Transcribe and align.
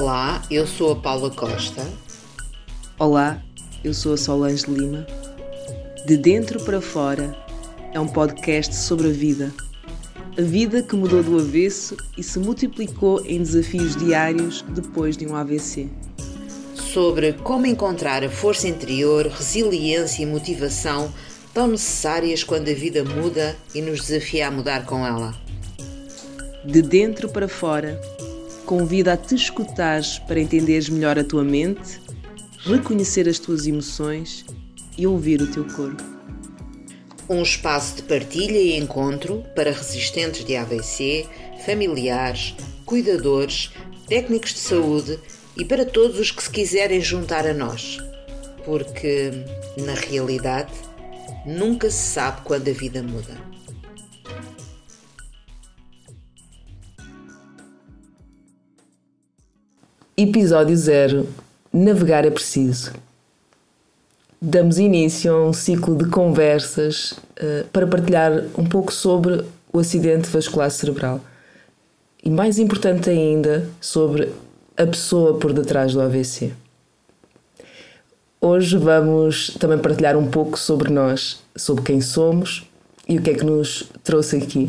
Olá, 0.00 0.40
eu 0.48 0.64
sou 0.64 0.92
a 0.92 0.96
Paula 0.96 1.28
Costa. 1.28 1.84
Olá, 3.00 3.42
eu 3.82 3.92
sou 3.92 4.12
a 4.12 4.16
Solange 4.16 4.64
Lima. 4.70 5.04
De 6.06 6.16
Dentro 6.16 6.62
para 6.62 6.80
Fora 6.80 7.36
é 7.92 7.98
um 7.98 8.06
podcast 8.06 8.76
sobre 8.76 9.08
a 9.08 9.10
vida. 9.10 9.52
A 10.38 10.40
vida 10.40 10.84
que 10.84 10.94
mudou 10.94 11.20
do 11.20 11.36
avesso 11.36 11.96
e 12.16 12.22
se 12.22 12.38
multiplicou 12.38 13.26
em 13.26 13.38
desafios 13.38 13.96
diários 13.96 14.64
depois 14.68 15.16
de 15.16 15.26
um 15.26 15.34
AVC. 15.34 15.88
Sobre 16.76 17.32
como 17.32 17.66
encontrar 17.66 18.22
a 18.22 18.30
força 18.30 18.68
interior, 18.68 19.26
resiliência 19.26 20.22
e 20.22 20.26
motivação 20.26 21.12
tão 21.52 21.66
necessárias 21.66 22.44
quando 22.44 22.70
a 22.70 22.74
vida 22.74 23.02
muda 23.02 23.56
e 23.74 23.82
nos 23.82 24.02
desafia 24.02 24.46
a 24.46 24.50
mudar 24.52 24.86
com 24.86 25.04
ela. 25.04 25.34
De 26.64 26.82
dentro 26.82 27.28
para 27.28 27.48
fora, 27.48 28.00
convida 28.68 29.14
a 29.14 29.16
te 29.16 29.34
escutares 29.34 30.18
para 30.18 30.38
entenderes 30.38 30.90
melhor 30.90 31.18
a 31.18 31.24
tua 31.24 31.42
mente, 31.42 31.98
reconhecer 32.58 33.26
as 33.26 33.38
tuas 33.38 33.66
emoções 33.66 34.44
e 34.98 35.06
ouvir 35.06 35.40
o 35.40 35.46
teu 35.50 35.64
corpo. 35.64 36.04
Um 37.30 37.42
espaço 37.42 37.96
de 37.96 38.02
partilha 38.02 38.58
e 38.58 38.76
encontro 38.76 39.42
para 39.56 39.72
resistentes 39.72 40.44
de 40.44 40.54
AVC, 40.54 41.26
familiares, 41.64 42.54
cuidadores, 42.84 43.70
técnicos 44.06 44.52
de 44.52 44.58
saúde 44.58 45.18
e 45.56 45.64
para 45.64 45.86
todos 45.86 46.18
os 46.18 46.30
que 46.30 46.42
se 46.42 46.50
quiserem 46.50 47.00
juntar 47.00 47.46
a 47.46 47.54
nós. 47.54 47.96
Porque, 48.66 49.30
na 49.78 49.94
realidade, 49.94 50.74
nunca 51.46 51.90
se 51.90 52.12
sabe 52.12 52.42
quando 52.44 52.68
a 52.68 52.72
vida 52.72 53.02
muda. 53.02 53.47
Episódio 60.20 60.76
0 60.76 61.28
Navegar 61.72 62.24
é 62.24 62.30
preciso. 62.30 62.92
Damos 64.42 64.76
início 64.76 65.32
a 65.32 65.48
um 65.48 65.52
ciclo 65.52 65.94
de 65.94 66.06
conversas 66.10 67.12
uh, 67.12 67.64
para 67.72 67.86
partilhar 67.86 68.32
um 68.58 68.66
pouco 68.66 68.92
sobre 68.92 69.44
o 69.72 69.78
acidente 69.78 70.28
vascular 70.28 70.72
cerebral 70.72 71.20
e, 72.20 72.30
mais 72.30 72.58
importante 72.58 73.08
ainda, 73.08 73.70
sobre 73.80 74.32
a 74.76 74.84
pessoa 74.84 75.38
por 75.38 75.52
detrás 75.52 75.92
do 75.92 76.00
AVC. 76.00 76.52
Hoje 78.40 78.76
vamos 78.76 79.56
também 79.60 79.78
partilhar 79.78 80.16
um 80.16 80.26
pouco 80.26 80.58
sobre 80.58 80.90
nós, 80.92 81.40
sobre 81.54 81.84
quem 81.84 82.00
somos 82.00 82.68
e 83.08 83.18
o 83.18 83.22
que 83.22 83.30
é 83.30 83.34
que 83.34 83.44
nos 83.44 83.88
trouxe 84.02 84.38
aqui. 84.38 84.68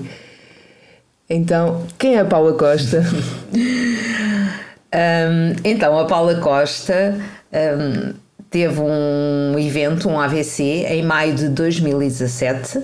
Então, 1.27 1.87
quem 1.97 2.17
é 2.17 2.19
a 2.19 2.25
Paula 2.25 2.53
Costa? 2.53 3.01
Um, 4.93 5.55
então, 5.63 5.97
a 5.97 6.05
Paula 6.05 6.39
Costa 6.39 7.15
um, 7.53 8.13
teve 8.49 8.79
um 8.79 9.57
evento, 9.59 10.09
um 10.09 10.19
AVC, 10.19 10.63
em 10.87 11.03
maio 11.03 11.35
de 11.35 11.49
2017 11.49 12.79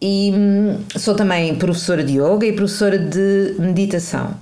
e 0.00 0.32
um, 0.34 0.98
sou 0.98 1.14
também 1.14 1.54
professora 1.56 2.02
de 2.02 2.14
yoga 2.18 2.46
e 2.46 2.52
professora 2.54 2.98
de 2.98 3.54
meditação. 3.58 4.34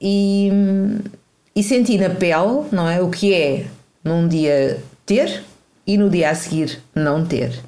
E, 0.00 0.50
hum, 0.52 0.98
e 1.54 1.62
senti 1.62 1.96
na 1.96 2.10
pele, 2.10 2.66
não 2.72 2.88
é, 2.88 3.00
o 3.00 3.08
que 3.08 3.32
é 3.32 3.66
num 4.02 4.26
dia 4.26 4.82
ter 5.06 5.44
e 5.86 5.96
no 5.96 6.10
dia 6.10 6.30
a 6.30 6.34
seguir 6.34 6.80
não 6.94 7.24
ter. 7.24 7.60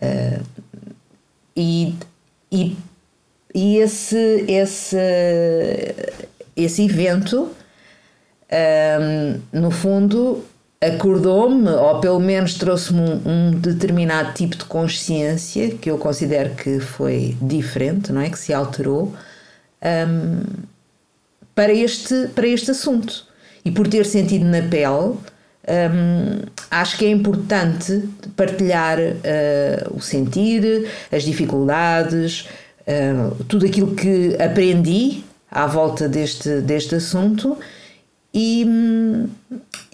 Uh, 0.00 0.42
e, 1.56 1.94
e, 2.52 2.76
e 3.52 3.78
esse, 3.78 4.44
esse 4.46 4.96
esse 6.58 6.84
evento, 6.84 7.50
um, 8.50 9.40
no 9.60 9.70
fundo, 9.70 10.44
acordou-me, 10.80 11.70
ou 11.70 12.00
pelo 12.00 12.20
menos 12.20 12.54
trouxe-me 12.54 13.00
um, 13.00 13.22
um, 13.26 13.50
determinado 13.52 14.32
tipo 14.34 14.56
de 14.56 14.64
consciência 14.64 15.70
que 15.70 15.90
eu 15.90 15.98
considero 15.98 16.54
que 16.54 16.80
foi 16.80 17.36
diferente, 17.40 18.12
não 18.12 18.20
é? 18.20 18.30
Que 18.30 18.38
se 18.38 18.52
alterou 18.52 19.14
um, 19.82 20.42
para, 21.54 21.72
este, 21.72 22.28
para 22.34 22.46
este 22.46 22.70
assunto. 22.70 23.26
E 23.64 23.70
por 23.70 23.88
ter 23.88 24.06
sentido 24.06 24.44
na 24.44 24.62
pele, 24.62 25.16
um, 25.68 26.42
acho 26.70 26.96
que 26.96 27.04
é 27.04 27.10
importante 27.10 28.08
partilhar 28.36 28.98
uh, 28.98 29.96
o 29.96 30.00
sentir, 30.00 30.88
as 31.12 31.24
dificuldades, 31.24 32.48
uh, 32.86 33.44
tudo 33.44 33.66
aquilo 33.66 33.94
que 33.94 34.36
aprendi 34.40 35.24
à 35.50 35.66
volta 35.66 36.08
deste, 36.08 36.60
deste 36.60 36.94
assunto 36.94 37.58
e, 38.32 38.66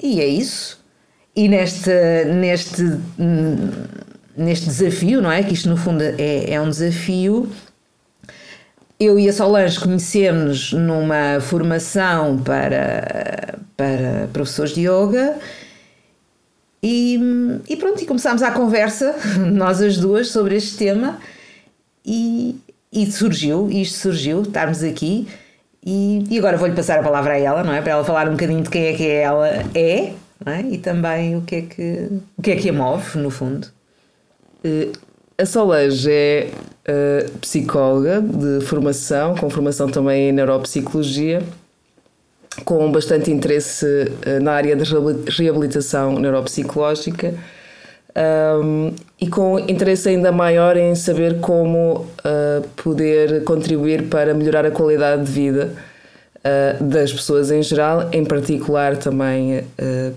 e 0.03 0.21
é 0.21 0.27
isso. 0.27 0.83
E 1.37 1.49
neste, 1.49 1.91
neste, 2.37 2.83
neste 4.37 4.67
desafio, 4.67 5.21
não 5.21 5.33
é? 5.33 5.43
Que 5.43 5.55
isto 5.55 5.69
no 5.69 5.77
fundo 5.77 6.03
é, 6.03 6.53
é 6.53 6.61
um 6.61 6.69
desafio. 6.69 7.51
Eu 8.99 9.19
e 9.19 9.29
a 9.29 9.33
Solange 9.33 9.81
conhecemos 9.81 10.73
numa 10.73 11.41
formação 11.41 12.39
para, 12.39 13.59
para 13.77 14.29
professores 14.33 14.73
de 14.73 14.83
yoga 14.83 15.37
e, 16.81 17.19
e 17.69 17.77
pronto, 17.77 18.03
e 18.03 18.07
começámos 18.07 18.43
a 18.43 18.53
conversa, 18.53 19.17
nós 19.53 19.81
as 19.81 19.97
duas, 19.97 20.29
sobre 20.29 20.55
este 20.55 20.77
tema 20.77 21.19
e, 22.07 22.57
e 22.93 23.11
surgiu, 23.11 23.69
isto 23.71 23.99
surgiu, 23.99 24.43
estarmos 24.43 24.85
aqui 24.85 25.27
e, 25.85 26.25
e 26.31 26.39
agora 26.39 26.57
vou-lhe 26.57 26.75
passar 26.75 26.99
a 26.99 27.03
palavra 27.03 27.35
a 27.35 27.39
ela, 27.39 27.63
não 27.63 27.73
é? 27.73 27.83
Para 27.83 27.93
ela 27.93 28.05
falar 28.05 28.27
um 28.29 28.33
bocadinho 28.33 28.63
de 28.63 28.71
quem 28.71 28.87
é 28.87 28.95
que 28.95 29.07
ela 29.07 29.49
é, 29.75 30.15
é? 30.47 30.61
e 30.71 30.79
também 30.79 31.37
o 31.37 31.43
que 31.43 31.57
é 31.57 31.63
que, 31.63 32.09
o 32.39 32.43
que 32.43 32.51
é 32.53 32.57
que 32.57 32.71
a 32.71 32.73
move, 32.73 33.19
no 33.19 33.31
fundo. 33.31 33.67
Uh, 34.65 34.93
a 35.37 35.45
Solange 35.45 36.11
é 36.11 36.49
uh, 36.89 37.39
psicóloga 37.39 38.23
de 38.23 38.65
formação, 38.65 39.35
com 39.35 39.51
formação 39.51 39.89
também 39.89 40.31
em 40.31 40.33
neuropsicologia, 40.33 41.43
com 42.65 42.91
bastante 42.91 43.31
interesse 43.31 43.85
uh, 43.85 44.43
na 44.43 44.53
área 44.53 44.75
de 44.75 44.85
reabilitação 45.37 46.19
neuropsicológica 46.19 47.35
um, 48.17 48.95
e 49.21 49.29
com 49.29 49.59
interesse 49.59 50.09
ainda 50.09 50.31
maior 50.31 50.77
em 50.77 50.95
saber 50.95 51.41
como 51.41 51.97
uh, 51.97 52.69
poder 52.77 53.43
contribuir 53.43 54.09
para 54.09 54.33
melhorar 54.33 54.65
a 54.65 54.71
qualidade 54.71 55.25
de 55.25 55.33
vida 55.33 55.75
uh, 56.39 56.85
das 56.85 57.13
pessoas 57.13 57.51
em 57.51 57.63
geral, 57.63 58.09
em 58.13 58.25
particular 58.25 58.97
também 58.97 59.59
uh, 59.59 60.15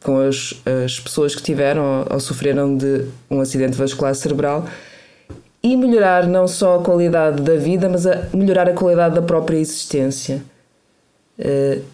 com 0.00 0.20
as, 0.20 0.62
as, 0.84 1.00
pessoas 1.00 1.34
que 1.34 1.42
tiveram 1.42 1.82
ou, 1.82 2.14
ou 2.14 2.20
sofreram 2.20 2.76
de 2.76 3.06
um 3.28 3.40
acidente 3.40 3.76
vascular 3.76 4.14
cerebral 4.14 4.64
e 5.60 5.76
melhorar 5.76 6.24
não 6.24 6.46
só 6.46 6.76
a 6.76 6.82
qualidade 6.84 7.42
da 7.42 7.56
vida, 7.56 7.88
mas 7.88 8.06
a 8.06 8.28
melhorar 8.32 8.68
a 8.68 8.72
qualidade 8.72 9.16
da 9.16 9.22
própria 9.22 9.56
existência. 9.56 10.40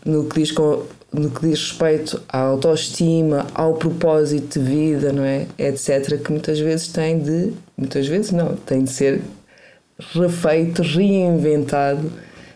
no 0.04 0.24
que 0.28 0.40
diz 0.40 0.52
com 0.52 0.82
no 1.14 1.30
que 1.30 1.46
diz 1.46 1.60
respeito 1.60 2.20
à 2.28 2.38
autoestima, 2.38 3.46
ao 3.54 3.74
propósito 3.74 4.58
de 4.58 4.64
vida, 4.64 5.12
não 5.12 5.24
é? 5.24 5.46
Etc., 5.58 6.20
que 6.22 6.30
muitas 6.30 6.58
vezes 6.58 6.88
tem 6.88 7.18
de. 7.18 7.52
Muitas 7.76 8.06
vezes 8.06 8.32
não, 8.32 8.54
tem 8.56 8.84
de 8.84 8.90
ser 8.90 9.22
refeito, 10.12 10.82
reinventado 10.82 12.10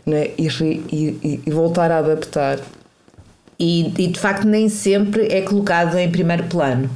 é? 0.07 0.33
e, 0.37 0.49
e, 0.93 1.41
e, 1.47 1.51
voltar 1.51 1.91
a 1.91 1.99
adaptar. 1.99 2.59
E, 3.59 3.93
e, 3.99 4.09
de 4.09 4.19
facto 4.19 4.47
nem 4.47 4.69
sempre 4.69 5.27
é 5.33 5.43
colocado 5.43 5.97
em 5.97 6.11
primeiro 6.11 6.45
plano. 6.45 6.91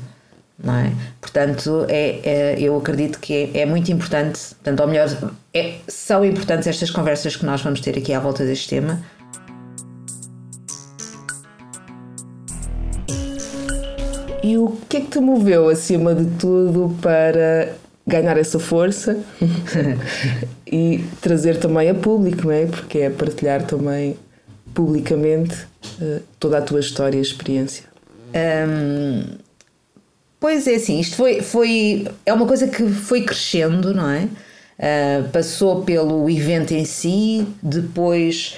Não 0.62 0.74
é? 0.74 0.92
Portanto, 1.20 1.86
é, 1.88 2.20
é 2.22 2.56
eu 2.60 2.76
acredito 2.76 3.18
que 3.18 3.50
é, 3.54 3.60
é, 3.62 3.66
muito 3.66 3.90
importante, 3.90 4.38
portanto, 4.54 4.80
ou 4.80 4.86
melhor, 4.86 5.08
é, 5.52 5.74
são 5.88 6.24
importantes 6.24 6.68
estas 6.68 6.88
conversas 6.90 7.34
que 7.34 7.44
nós 7.44 7.60
vamos 7.62 7.80
ter 7.80 7.98
aqui 7.98 8.12
à 8.12 8.20
volta 8.20 8.44
deste 8.44 8.68
tema, 8.68 9.02
E 14.42 14.58
o 14.58 14.76
que 14.88 14.96
é 14.96 15.00
que 15.00 15.06
te 15.06 15.20
moveu, 15.20 15.68
acima 15.68 16.14
de 16.14 16.26
tudo, 16.38 16.96
para 17.00 17.74
ganhar 18.06 18.36
essa 18.36 18.58
força 18.58 19.22
e 20.66 21.04
trazer 21.20 21.58
também 21.58 21.88
a 21.88 21.94
público, 21.94 22.46
não 22.46 22.52
é? 22.52 22.66
Porque 22.66 22.98
é 22.98 23.10
partilhar 23.10 23.64
também 23.64 24.16
publicamente 24.74 25.54
uh, 26.00 26.20
toda 26.40 26.58
a 26.58 26.62
tua 26.62 26.80
história 26.80 27.16
e 27.16 27.20
experiência. 27.20 27.84
Um, 28.34 29.36
pois 30.40 30.66
é, 30.66 30.74
assim, 30.74 30.98
isto 30.98 31.14
foi, 31.14 31.40
foi. 31.40 32.08
É 32.26 32.32
uma 32.32 32.46
coisa 32.46 32.66
que 32.66 32.88
foi 32.88 33.22
crescendo, 33.22 33.94
não 33.94 34.10
é? 34.10 34.28
Uh, 34.78 35.28
passou 35.28 35.82
pelo 35.82 36.28
evento 36.28 36.72
em 36.72 36.84
si, 36.84 37.46
depois 37.62 38.56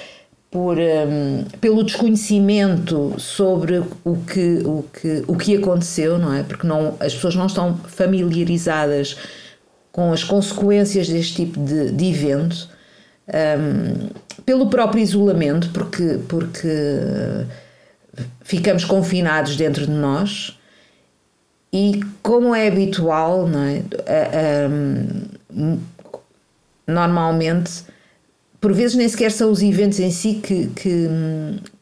por, 0.55 0.77
um, 0.77 1.43
pelo 1.59 1.83
desconhecimento 1.83 3.13
sobre 3.17 3.79
o 4.05 4.15
que, 4.25 4.61
o, 4.63 4.83
que, 4.83 5.23
o 5.27 5.35
que 5.35 5.57
aconteceu, 5.57 6.17
não 6.17 6.33
é? 6.33 6.43
Porque 6.43 6.65
não, 6.65 6.95
as 6.97 7.13
pessoas 7.13 7.35
não 7.35 7.47
estão 7.47 7.75
familiarizadas 7.75 9.17
com 9.91 10.13
as 10.13 10.23
consequências 10.23 11.09
deste 11.09 11.45
tipo 11.45 11.59
de, 11.59 11.91
de 11.91 12.05
evento. 12.05 12.69
um, 13.27 14.07
pelo 14.45 14.69
próprio 14.69 15.03
isolamento, 15.03 15.71
porque, 15.71 16.19
porque 16.29 16.69
ficamos 18.39 18.85
confinados 18.85 19.57
dentro 19.57 19.85
de 19.85 19.91
nós 19.91 20.57
e 21.73 21.99
como 22.23 22.55
é 22.55 22.69
habitual, 22.69 23.45
não 23.45 23.61
é? 23.61 23.83
Um, 24.69 25.79
normalmente, 26.87 27.83
por 28.65 28.73
vezes 28.73 28.97
nem 28.97 29.07
sequer 29.07 29.31
são 29.31 29.51
os 29.51 29.61
eventos 29.61 29.99
em 29.99 30.09
si 30.09 30.39
que, 30.41 30.65
que, 30.69 31.07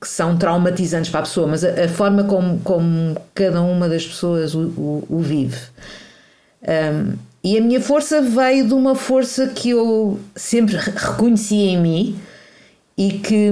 que 0.01 0.06
são 0.06 0.38
traumatizantes 0.38 1.09
para 1.09 1.21
a 1.21 1.24
pessoa, 1.24 1.47
mas 1.47 1.63
a, 1.63 1.85
a, 1.85 1.88
forma 1.88 2.25
como, 2.25 2.59
como 2.59 3.15
cada 3.33 3.62
uma 3.62 3.88
das 3.88 4.06
pessoas 4.06 4.53
o, 4.53 4.63
o, 4.63 5.07
o 5.09 5.19
vive. 5.19 5.62
Um, 6.62 7.13
e 7.41 7.57
a 7.57 7.62
minha 7.62 7.80
força 7.80 8.21
veio 8.21 8.68
de 8.68 8.74
uma 8.74 8.95
força 8.95 9.47
que 9.47 9.69
eu 9.69 10.19
sempre 10.35 10.75
reconheci 10.75 11.56
em 11.56 11.77
mim 11.77 12.19
e 12.97 13.13
que 13.13 13.50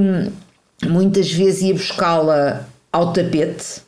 muitas 0.85 1.31
vezes 1.31 1.61
ia 1.61 1.73
buscá-la 1.73 2.67
ao 2.91 3.13
tapete 3.13 3.81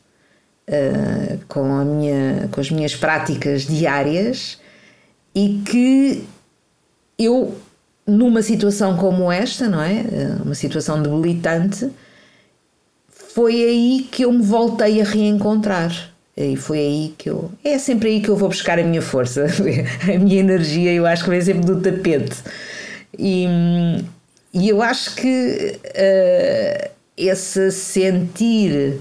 uh, 0.70 1.38
com, 1.50 1.66
a 1.70 1.84
minha, 1.84 2.48
com 2.50 2.62
as 2.62 2.72
minhas 2.72 2.96
práticas 2.96 3.68
diárias 3.68 4.58
e 5.36 5.62
que 5.66 6.24
eu, 7.20 7.58
numa 8.06 8.42
situação 8.42 8.98
como 8.98 9.32
esta, 9.32 9.68
não 9.68 9.82
é? 9.82 10.02
Uh, 10.02 10.44
uma 10.44 10.56
situação 10.56 11.02
debilitante, 11.02 11.90
foi 13.10 13.56
aí 13.64 14.08
que 14.12 14.24
eu 14.26 14.32
me 14.32 14.44
voltei 14.44 15.02
a 15.02 15.04
reencontrar 15.04 16.14
e 16.36 16.56
foi 16.56 16.80
aí 16.80 17.14
que 17.18 17.30
eu. 17.30 17.52
É 17.64 17.78
sempre 17.78 18.10
aí 18.10 18.22
que 18.22 18.30
eu 18.30 18.36
vou 18.36 18.50
buscar 18.50 18.80
a 18.80 18.84
minha 18.84 19.02
força, 19.02 19.46
a 20.04 20.18
minha 20.18 20.40
energia, 20.40 20.92
eu 20.92 21.06
acho 21.06 21.24
que 21.24 21.30
vem 21.30 21.42
sempre 21.42 21.66
do 21.66 21.80
tapete. 21.80 22.38
E, 23.18 23.46
e 24.52 24.70
eu 24.70 24.82
acho 24.82 25.16
que 25.16 25.80
uh, 25.86 26.90
esse 27.16 27.72
sentir 27.72 29.00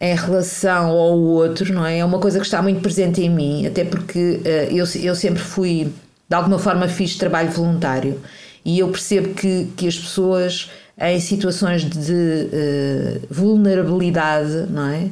em 0.00 0.14
relação 0.14 0.90
ao 0.90 1.18
outro, 1.18 1.72
não 1.72 1.86
é? 1.86 1.98
É 1.98 2.04
uma 2.04 2.18
coisa 2.18 2.40
que 2.40 2.44
está 2.44 2.60
muito 2.60 2.80
presente 2.80 3.22
em 3.22 3.30
mim, 3.30 3.66
até 3.66 3.84
porque 3.84 4.40
uh, 4.44 4.74
eu, 4.74 4.84
eu 5.00 5.14
sempre 5.14 5.40
fui, 5.40 5.92
de 6.28 6.34
alguma 6.34 6.58
forma, 6.58 6.88
fiz 6.88 7.16
trabalho 7.16 7.50
voluntário 7.50 8.20
e 8.64 8.78
eu 8.78 8.88
percebo 8.88 9.34
que, 9.34 9.68
que 9.76 9.86
as 9.86 9.96
pessoas 9.96 10.70
em 10.98 11.20
situações 11.20 11.84
de 11.84 12.12
uh, 12.12 13.26
vulnerabilidade, 13.30 14.66
não 14.70 14.88
é? 14.88 15.10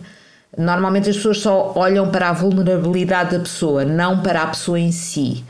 Normalmente 0.57 1.11
as 1.11 1.17
pessoas 1.17 1.39
só 1.39 1.73
olham 1.77 2.11
para 2.11 2.31
a 2.31 2.33
vulnerabilidade 2.33 3.33
da 3.33 3.41
pessoa, 3.41 3.85
não 3.85 4.23
para 4.23 4.43
a 4.43 4.47
pessoa 4.47 4.79
em 4.79 4.93
si. 4.93 5.45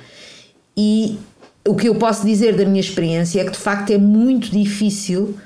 E 0.76 1.18
o 1.66 1.74
que 1.74 1.88
eu 1.88 1.94
posso 1.94 2.26
dizer 2.26 2.56
da 2.56 2.64
minha 2.64 2.80
experiência 2.80 3.40
é 3.40 3.44
que 3.44 3.52
de 3.52 3.58
facto 3.58 3.90
é 3.90 3.98
muito 3.98 4.50
difícil. 4.50 5.36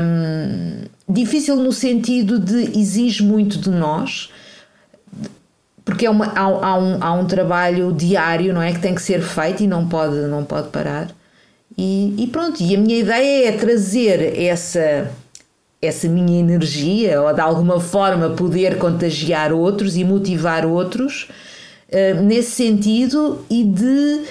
Hum, 0.00 0.84
difícil 1.08 1.56
no 1.56 1.72
sentido 1.72 2.38
de 2.38 2.78
exige 2.78 3.22
muito 3.22 3.58
de 3.58 3.70
nós, 3.70 4.30
porque 5.86 6.04
é 6.04 6.10
uma, 6.10 6.26
há, 6.26 6.42
há, 6.42 6.78
um, 6.78 6.98
há 7.00 7.12
um 7.12 7.24
trabalho 7.26 7.92
diário, 7.92 8.52
não 8.52 8.60
é? 8.60 8.72
Que 8.72 8.80
tem 8.80 8.92
que 8.92 9.00
ser 9.00 9.22
feito 9.22 9.62
e 9.62 9.68
não 9.68 9.88
pode, 9.88 10.16
não 10.26 10.44
pode 10.44 10.68
parar. 10.70 11.08
E, 11.78 12.12
e 12.18 12.26
pronto, 12.26 12.60
e 12.60 12.74
a 12.74 12.78
minha 12.78 12.98
ideia 12.98 13.48
é 13.48 13.52
trazer 13.52 14.36
essa 14.38 15.10
essa 15.80 16.08
minha 16.08 16.40
energia 16.40 17.22
ou 17.22 17.32
de 17.32 17.40
alguma 17.40 17.78
forma 17.78 18.30
poder 18.30 18.78
contagiar 18.78 19.52
outros 19.52 19.96
e 19.96 20.02
motivar 20.02 20.66
outros 20.66 21.28
uh, 21.92 22.22
nesse 22.22 22.52
sentido 22.52 23.44
e 23.48 23.62
de 23.62 24.22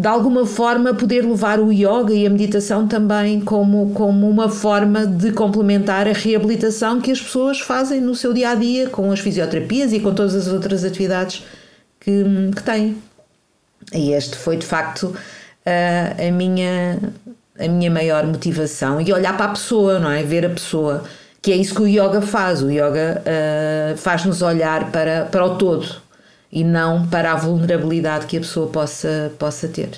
de 0.00 0.06
alguma 0.06 0.46
forma 0.46 0.94
poder 0.94 1.26
levar 1.26 1.58
o 1.58 1.72
yoga 1.72 2.12
e 2.12 2.24
a 2.24 2.30
meditação 2.30 2.86
também 2.86 3.40
como, 3.40 3.90
como 3.92 4.30
uma 4.30 4.48
forma 4.48 5.04
de 5.04 5.32
complementar 5.32 6.06
a 6.06 6.12
reabilitação 6.12 7.00
que 7.00 7.10
as 7.10 7.20
pessoas 7.20 7.58
fazem 7.58 8.00
no 8.00 8.14
seu 8.14 8.32
dia 8.32 8.50
a 8.50 8.54
dia 8.54 8.88
com 8.88 9.10
as 9.10 9.18
fisioterapias 9.18 9.92
e 9.92 9.98
com 9.98 10.14
todas 10.14 10.36
as 10.36 10.46
outras 10.46 10.84
atividades 10.84 11.44
que, 11.98 12.24
que 12.54 12.62
têm. 12.62 12.96
E 13.92 14.12
este 14.12 14.36
foi 14.36 14.56
de 14.56 14.66
facto 14.66 15.06
uh, 15.06 16.28
a 16.28 16.30
minha 16.30 17.00
a 17.58 17.68
minha 17.68 17.90
maior 17.90 18.26
motivação 18.26 19.00
e 19.00 19.12
olhar 19.12 19.36
para 19.36 19.46
a 19.46 19.48
pessoa, 19.50 19.98
não 19.98 20.10
é? 20.10 20.22
Ver 20.22 20.46
a 20.46 20.50
pessoa, 20.50 21.04
que 21.40 21.52
é 21.52 21.56
isso 21.56 21.74
que 21.74 21.82
o 21.82 21.86
yoga 21.86 22.20
faz. 22.20 22.62
O 22.62 22.70
yoga 22.70 23.22
uh, 23.22 23.96
faz-nos 23.96 24.42
olhar 24.42 24.90
para, 24.90 25.24
para 25.26 25.44
o 25.44 25.56
todo 25.56 26.03
e 26.54 26.62
não 26.62 27.04
para 27.08 27.32
a 27.32 27.34
vulnerabilidade 27.34 28.26
que 28.26 28.36
a 28.36 28.40
pessoa 28.40 28.68
possa, 28.68 29.32
possa 29.40 29.66
ter. 29.66 29.90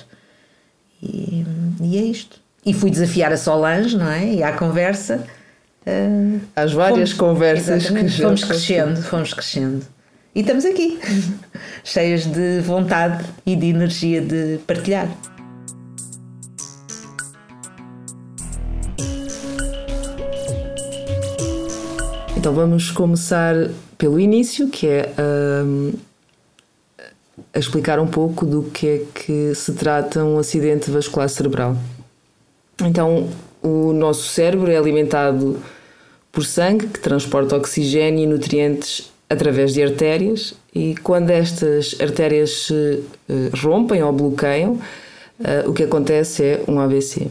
E, 1.03 1.45
e 1.79 1.97
é 1.97 2.01
isto. 2.01 2.41
E 2.65 2.73
fui 2.73 2.89
desafiar 2.89 3.31
a 3.31 3.37
Solange, 3.37 3.95
não 3.95 4.09
é? 4.09 4.25
E 4.25 4.43
à 4.43 4.51
conversa. 4.51 5.23
Uh, 5.85 6.41
As 6.55 6.73
várias 6.73 7.11
fomos, 7.11 7.13
conversas 7.13 7.87
que 7.87 8.07
já 8.07 8.25
fomos 8.25 8.43
crescendo, 8.43 9.01
fomos 9.03 9.33
crescendo. 9.35 9.85
E 10.33 10.41
estamos 10.41 10.65
aqui, 10.65 10.99
cheias 11.83 12.25
de 12.25 12.59
vontade 12.61 13.23
e 13.45 13.55
de 13.55 13.67
energia 13.67 14.19
de 14.19 14.59
partilhar. 14.65 15.07
Então 22.35 22.53
vamos 22.53 22.89
começar 22.89 23.55
pelo 23.97 24.19
início, 24.19 24.69
que 24.69 24.87
é 24.87 25.13
um, 25.63 25.93
a 27.57 27.59
explicar 27.59 27.99
um 27.99 28.05
pouco 28.05 28.45
do 28.45 28.61
que 28.61 28.87
é 28.87 29.01
que 29.15 29.55
se 29.55 29.73
trata 29.73 30.23
um 30.23 30.37
acidente 30.37 30.91
vascular 30.91 31.27
cerebral. 31.27 31.75
Então, 32.83 33.27
o 33.63 33.91
nosso 33.91 34.27
cérebro 34.27 34.69
é 34.69 34.77
alimentado 34.77 35.59
por 36.31 36.45
sangue 36.45 36.85
que 36.85 36.99
transporta 36.99 37.57
oxigênio 37.57 38.23
e 38.23 38.27
nutrientes 38.27 39.11
através 39.27 39.73
de 39.73 39.81
artérias 39.81 40.53
e 40.73 40.95
quando 41.01 41.31
estas 41.31 41.95
artérias 41.99 42.67
se 42.67 42.73
uh, 43.27 43.57
rompem 43.57 44.03
ou 44.03 44.13
bloqueiam, 44.13 44.73
uh, 44.73 45.67
o 45.67 45.73
que 45.73 45.81
acontece 45.81 46.43
é 46.43 46.63
um 46.67 46.79
AVC. 46.79 47.27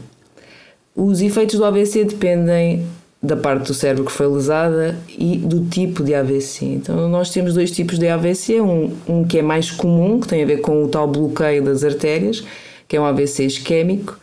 Os 0.93 1.21
efeitos 1.21 1.55
do 1.57 1.63
AVC 1.63 2.03
dependem 2.03 2.85
da 3.21 3.35
parte 3.35 3.67
do 3.67 3.73
cérebro 3.73 4.05
que 4.05 4.11
foi 4.11 4.27
lesada 4.27 4.95
e 5.09 5.37
do 5.37 5.65
tipo 5.65 6.03
de 6.03 6.13
AVC. 6.13 6.65
Então, 6.65 7.09
nós 7.09 7.31
temos 7.31 7.55
dois 7.55 7.71
tipos 7.71 7.97
de 7.97 8.07
AVC: 8.07 8.61
um, 8.61 8.95
um 9.07 9.23
que 9.23 9.39
é 9.39 9.41
mais 9.41 9.71
comum, 9.71 10.19
que 10.19 10.27
tem 10.27 10.43
a 10.43 10.45
ver 10.45 10.61
com 10.61 10.83
o 10.83 10.87
tal 10.87 11.07
bloqueio 11.07 11.63
das 11.63 11.83
artérias, 11.83 12.43
que 12.87 12.95
é 12.95 13.01
um 13.01 13.05
AVC 13.05 13.45
isquémico, 13.45 14.17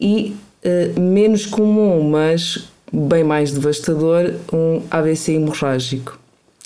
e 0.00 0.36
uh, 0.64 1.00
menos 1.00 1.46
comum, 1.46 2.02
mas 2.10 2.68
bem 2.92 3.24
mais 3.24 3.52
devastador, 3.52 4.34
um 4.52 4.82
AVC 4.90 5.32
hemorrágico, 5.32 6.18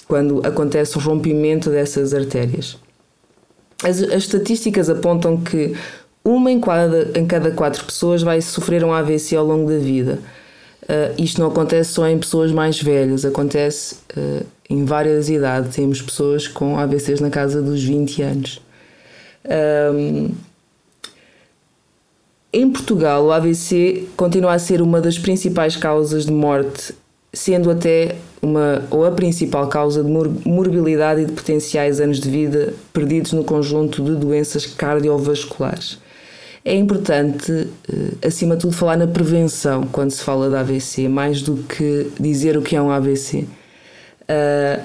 quando 0.06 0.46
acontece 0.46 0.96
o 0.96 1.00
rompimento 1.00 1.70
dessas 1.70 2.12
artérias. 2.14 2.78
As, 3.82 4.02
as 4.02 4.24
estatísticas 4.24 4.90
apontam 4.90 5.36
que 5.36 5.74
uma 6.24 6.50
em 6.50 6.60
cada, 6.60 7.18
em 7.18 7.26
cada 7.26 7.50
quatro 7.52 7.84
pessoas 7.84 8.22
vai 8.22 8.40
sofrer 8.40 8.84
um 8.84 8.92
AVC 8.92 9.36
ao 9.36 9.46
longo 9.46 9.70
da 9.70 9.78
vida. 9.78 10.18
Uh, 10.82 11.22
isto 11.22 11.40
não 11.40 11.48
acontece 11.48 11.92
só 11.92 12.08
em 12.08 12.18
pessoas 12.18 12.52
mais 12.52 12.80
velhas, 12.80 13.24
acontece 13.24 13.96
uh, 14.16 14.46
em 14.70 14.84
várias 14.84 15.28
idades. 15.28 15.74
Temos 15.74 16.00
pessoas 16.00 16.46
com 16.46 16.78
AVCs 16.78 17.20
na 17.20 17.30
casa 17.30 17.60
dos 17.60 17.82
20 17.82 18.22
anos. 18.22 18.60
Um, 19.94 20.30
em 22.52 22.70
Portugal, 22.70 23.24
o 23.26 23.32
AVC 23.32 24.08
continua 24.16 24.54
a 24.54 24.58
ser 24.58 24.80
uma 24.80 25.00
das 25.00 25.18
principais 25.18 25.76
causas 25.76 26.24
de 26.24 26.32
morte, 26.32 26.94
sendo 27.32 27.70
até 27.70 28.16
uma 28.40 28.82
ou 28.90 29.04
a 29.04 29.10
principal 29.10 29.68
causa 29.68 30.02
de 30.02 30.10
morbilidade 30.10 31.22
e 31.22 31.24
de 31.26 31.32
potenciais 31.32 32.00
anos 32.00 32.18
de 32.20 32.30
vida 32.30 32.72
perdidos 32.92 33.32
no 33.32 33.44
conjunto 33.44 34.02
de 34.02 34.14
doenças 34.14 34.64
cardiovasculares. 34.64 35.98
É 36.64 36.74
importante, 36.74 37.68
eh, 37.88 38.26
acima 38.26 38.56
de 38.56 38.62
tudo, 38.62 38.74
falar 38.74 38.96
na 38.96 39.06
prevenção 39.06 39.86
quando 39.86 40.10
se 40.10 40.22
fala 40.22 40.48
de 40.50 40.56
AVC, 40.56 41.08
mais 41.08 41.42
do 41.42 41.56
que 41.56 42.10
dizer 42.18 42.56
o 42.56 42.62
que 42.62 42.76
é 42.76 42.82
um 42.82 42.90
AVC. 42.90 43.46
Eh, 44.26 44.80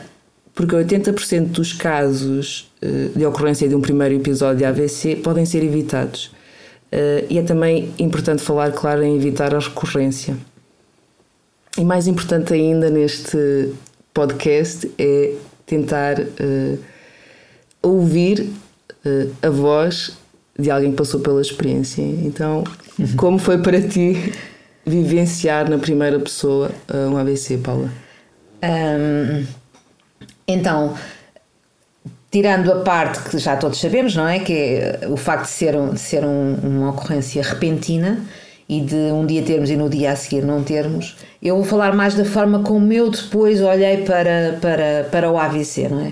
porque 0.53 0.75
80% 0.75 1.47
dos 1.47 1.73
casos 1.73 2.71
eh, 2.81 3.09
de 3.15 3.25
ocorrência 3.25 3.67
de 3.67 3.75
um 3.75 3.81
primeiro 3.81 4.13
episódio 4.15 4.59
de 4.59 4.65
AVC 4.65 5.15
podem 5.17 5.45
ser 5.45 5.63
evitados. 5.63 6.31
E 7.27 7.39
é 7.39 7.41
também 7.41 7.91
importante 7.97 8.43
falar, 8.43 8.71
claro, 8.71 9.01
em 9.01 9.15
evitar 9.15 9.55
a 9.55 9.57
recorrência. 9.57 10.37
E 11.75 11.83
mais 11.83 12.05
importante 12.05 12.53
ainda 12.53 12.87
neste 12.87 13.73
podcast 14.13 14.91
é 14.99 15.33
tentar 15.65 16.17
ouvir 17.81 18.47
a 19.41 19.49
voz 19.49 20.15
de 20.57 20.69
alguém 20.69 20.91
que 20.91 20.97
passou 20.97 21.19
pela 21.19 21.41
experiência. 21.41 22.01
Então, 22.01 22.63
como 23.17 23.37
foi 23.37 23.57
para 23.57 23.81
ti 23.81 24.33
vivenciar 24.85 25.69
na 25.69 25.77
primeira 25.77 26.19
pessoa 26.19 26.71
uh, 26.93 27.09
um 27.09 27.17
AVC, 27.17 27.57
Paula? 27.57 27.89
Um, 28.63 29.45
então, 30.47 30.95
tirando 32.29 32.71
a 32.71 32.81
parte 32.81 33.29
que 33.29 33.37
já 33.37 33.55
todos 33.55 33.79
sabemos, 33.79 34.15
não 34.15 34.27
é? 34.27 34.39
Que 34.39 34.53
é 34.53 35.07
o 35.09 35.17
facto 35.17 35.45
de 35.45 35.51
ser, 35.51 35.75
um, 35.75 35.93
de 35.93 35.99
ser 35.99 36.23
um, 36.23 36.55
uma 36.55 36.89
ocorrência 36.91 37.41
repentina, 37.41 38.23
e 38.67 38.81
de 38.81 38.95
um 38.95 39.25
dia 39.25 39.43
termos 39.43 39.69
e 39.69 39.75
no 39.75 39.89
dia 39.89 40.11
a 40.11 40.15
seguir 40.15 40.43
não 40.43 40.63
termos, 40.63 41.17
eu 41.41 41.55
vou 41.55 41.65
falar 41.65 41.93
mais 41.93 42.15
da 42.15 42.25
forma 42.25 42.59
como 42.63 42.91
eu 42.93 43.09
depois 43.09 43.61
olhei 43.61 43.97
para, 43.97 44.57
para, 44.61 45.07
para 45.11 45.31
o 45.31 45.37
AVC, 45.37 45.89
não 45.89 45.99
é? 45.99 46.11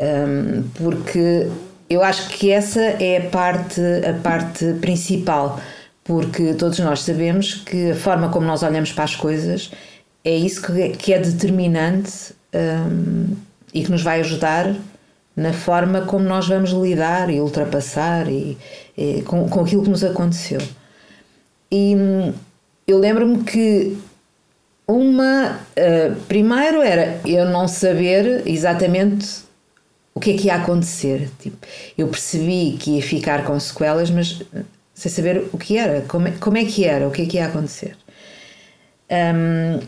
Um, 0.00 0.62
porque 0.74 1.48
eu 1.88 2.02
acho 2.02 2.28
que 2.28 2.50
essa 2.50 2.80
é 2.80 3.18
a 3.18 3.30
parte, 3.30 3.80
a 3.80 4.12
parte 4.22 4.74
principal, 4.80 5.60
porque 6.04 6.54
todos 6.54 6.78
nós 6.80 7.02
sabemos 7.02 7.54
que 7.54 7.92
a 7.92 7.94
forma 7.94 8.28
como 8.28 8.46
nós 8.46 8.62
olhamos 8.62 8.92
para 8.92 9.04
as 9.04 9.16
coisas 9.16 9.70
é 10.24 10.34
isso 10.34 10.60
que 10.62 10.80
é, 10.80 10.88
que 10.90 11.12
é 11.12 11.18
determinante 11.18 12.34
um, 12.54 13.34
e 13.72 13.82
que 13.82 13.90
nos 13.90 14.02
vai 14.02 14.20
ajudar 14.20 14.74
na 15.36 15.52
forma 15.52 16.02
como 16.02 16.24
nós 16.24 16.48
vamos 16.48 16.70
lidar 16.70 17.30
e 17.30 17.40
ultrapassar 17.40 18.28
e, 18.28 18.58
e 18.96 19.22
com, 19.22 19.48
com 19.48 19.60
aquilo 19.60 19.84
que 19.84 19.90
nos 19.90 20.02
aconteceu. 20.02 20.60
E 21.70 21.94
hum, 21.94 22.34
eu 22.86 22.98
lembro-me 22.98 23.44
que 23.44 23.96
uma, 24.86 25.60
uh, 25.76 26.16
primeiro 26.26 26.82
era 26.82 27.20
eu 27.24 27.44
não 27.50 27.68
saber 27.68 28.42
exatamente 28.46 29.47
o 30.18 30.20
que 30.20 30.32
é 30.32 30.36
que 30.36 30.48
ia 30.48 30.56
acontecer. 30.56 31.30
Tipo, 31.38 31.56
eu 31.96 32.08
percebi 32.08 32.76
que 32.76 32.96
ia 32.96 33.02
ficar 33.02 33.44
com 33.44 33.58
sequelas, 33.58 34.10
mas 34.10 34.42
sem 34.92 35.12
saber 35.12 35.44
o 35.52 35.56
que 35.56 35.78
era, 35.78 36.00
como 36.08 36.26
é, 36.26 36.32
como 36.32 36.58
é 36.58 36.64
que 36.64 36.84
era, 36.84 37.06
o 37.06 37.12
que 37.12 37.22
é 37.22 37.26
que 37.26 37.36
ia 37.36 37.46
acontecer. 37.46 37.96
Um, 39.08 39.80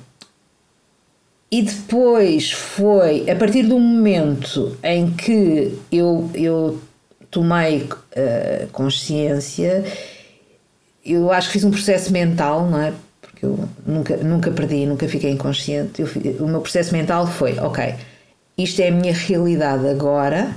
e 1.50 1.62
depois 1.62 2.52
foi 2.52 3.28
a 3.28 3.34
partir 3.34 3.64
do 3.64 3.76
momento 3.76 4.78
em 4.84 5.10
que 5.10 5.76
eu, 5.90 6.30
eu 6.32 6.80
tomei 7.28 7.82
uh, 7.82 8.68
consciência, 8.70 9.84
eu 11.04 11.32
acho 11.32 11.48
que 11.48 11.54
fiz 11.54 11.64
um 11.64 11.72
processo 11.72 12.12
mental, 12.12 12.70
não 12.70 12.80
é? 12.80 12.92
Porque 13.20 13.44
eu 13.44 13.68
nunca, 13.84 14.16
nunca 14.18 14.50
perdi, 14.52 14.86
nunca 14.86 15.08
fiquei 15.08 15.32
inconsciente. 15.32 16.00
Eu, 16.00 16.08
o 16.38 16.46
meu 16.46 16.60
processo 16.60 16.92
mental 16.92 17.26
foi: 17.26 17.58
ok, 17.58 17.96
isto 18.62 18.80
é 18.80 18.88
a 18.88 18.92
minha 18.92 19.12
realidade 19.12 19.86
agora, 19.88 20.54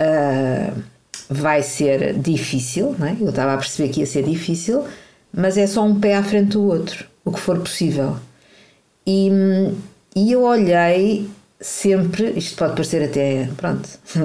uh, 0.00 0.82
vai 1.28 1.62
ser 1.62 2.14
difícil, 2.18 2.94
não 2.98 3.06
é? 3.06 3.16
Eu 3.20 3.30
estava 3.30 3.54
a 3.54 3.56
perceber 3.56 3.92
que 3.92 4.00
ia 4.00 4.06
ser 4.06 4.24
difícil, 4.24 4.84
mas 5.32 5.56
é 5.56 5.66
só 5.66 5.84
um 5.84 5.98
pé 5.98 6.14
à 6.14 6.22
frente 6.22 6.50
do 6.50 6.64
outro, 6.64 7.06
o 7.24 7.32
que 7.32 7.40
for 7.40 7.58
possível. 7.58 8.16
E, 9.06 9.30
e 10.14 10.32
eu 10.32 10.42
olhei 10.42 11.28
sempre, 11.60 12.32
isto 12.36 12.56
pode 12.56 12.74
parecer 12.74 13.04
até, 13.04 13.48
pronto, 13.56 13.88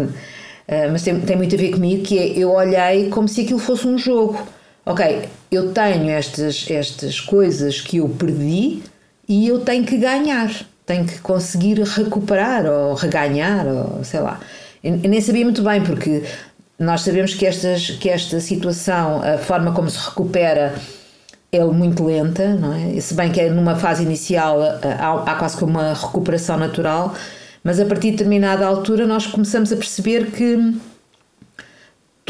ah, 0.67 0.89
mas 0.91 1.03
tem, 1.03 1.19
tem 1.21 1.35
muito 1.35 1.55
a 1.55 1.57
ver 1.57 1.71
comigo, 1.71 2.03
que 2.03 2.17
é, 2.17 2.37
eu 2.37 2.51
olhei 2.51 3.09
como 3.09 3.27
se 3.27 3.41
aquilo 3.41 3.59
fosse 3.59 3.87
um 3.87 3.97
jogo. 3.97 4.47
Ok, 4.83 5.29
eu 5.51 5.71
tenho 5.73 6.09
estas, 6.09 6.65
estas 6.69 7.19
coisas 7.19 7.79
que 7.79 7.97
eu 7.97 8.09
perdi 8.09 8.81
e 9.27 9.47
eu 9.47 9.59
tenho 9.59 9.85
que 9.85 9.95
ganhar, 9.97 10.51
tenho 10.85 11.05
que 11.05 11.19
conseguir 11.19 11.79
recuperar 11.81 12.65
ou 12.65 12.93
reganhar, 12.93 13.65
ou 13.67 14.03
sei 14.03 14.19
lá. 14.19 14.39
Eu, 14.83 14.97
nem 14.97 15.21
sabia 15.21 15.43
muito 15.43 15.61
bem, 15.63 15.81
porque 15.81 16.23
nós 16.77 17.01
sabemos 17.01 17.33
que, 17.33 17.45
estas, 17.45 17.91
que 17.91 18.09
esta 18.09 18.39
situação, 18.39 19.21
a 19.21 19.37
forma 19.37 19.71
como 19.71 19.89
se 19.89 19.99
recupera 19.99 20.73
é 21.51 21.63
muito 21.63 22.03
lenta, 22.03 22.55
não 22.55 22.73
é? 22.73 22.99
Se 22.99 23.13
bem 23.13 23.31
que 23.31 23.39
é 23.39 23.49
numa 23.49 23.75
fase 23.75 24.03
inicial 24.03 24.61
há, 24.61 25.31
há 25.31 25.35
quase 25.35 25.57
como 25.57 25.71
uma 25.71 25.93
recuperação 25.93 26.57
natural, 26.57 27.13
mas 27.63 27.79
a 27.79 27.85
partir 27.85 28.11
de 28.11 28.17
determinada 28.17 28.65
altura 28.65 29.05
nós 29.05 29.27
começamos 29.27 29.71
a 29.71 29.75
perceber 29.75 30.31
que 30.31 30.73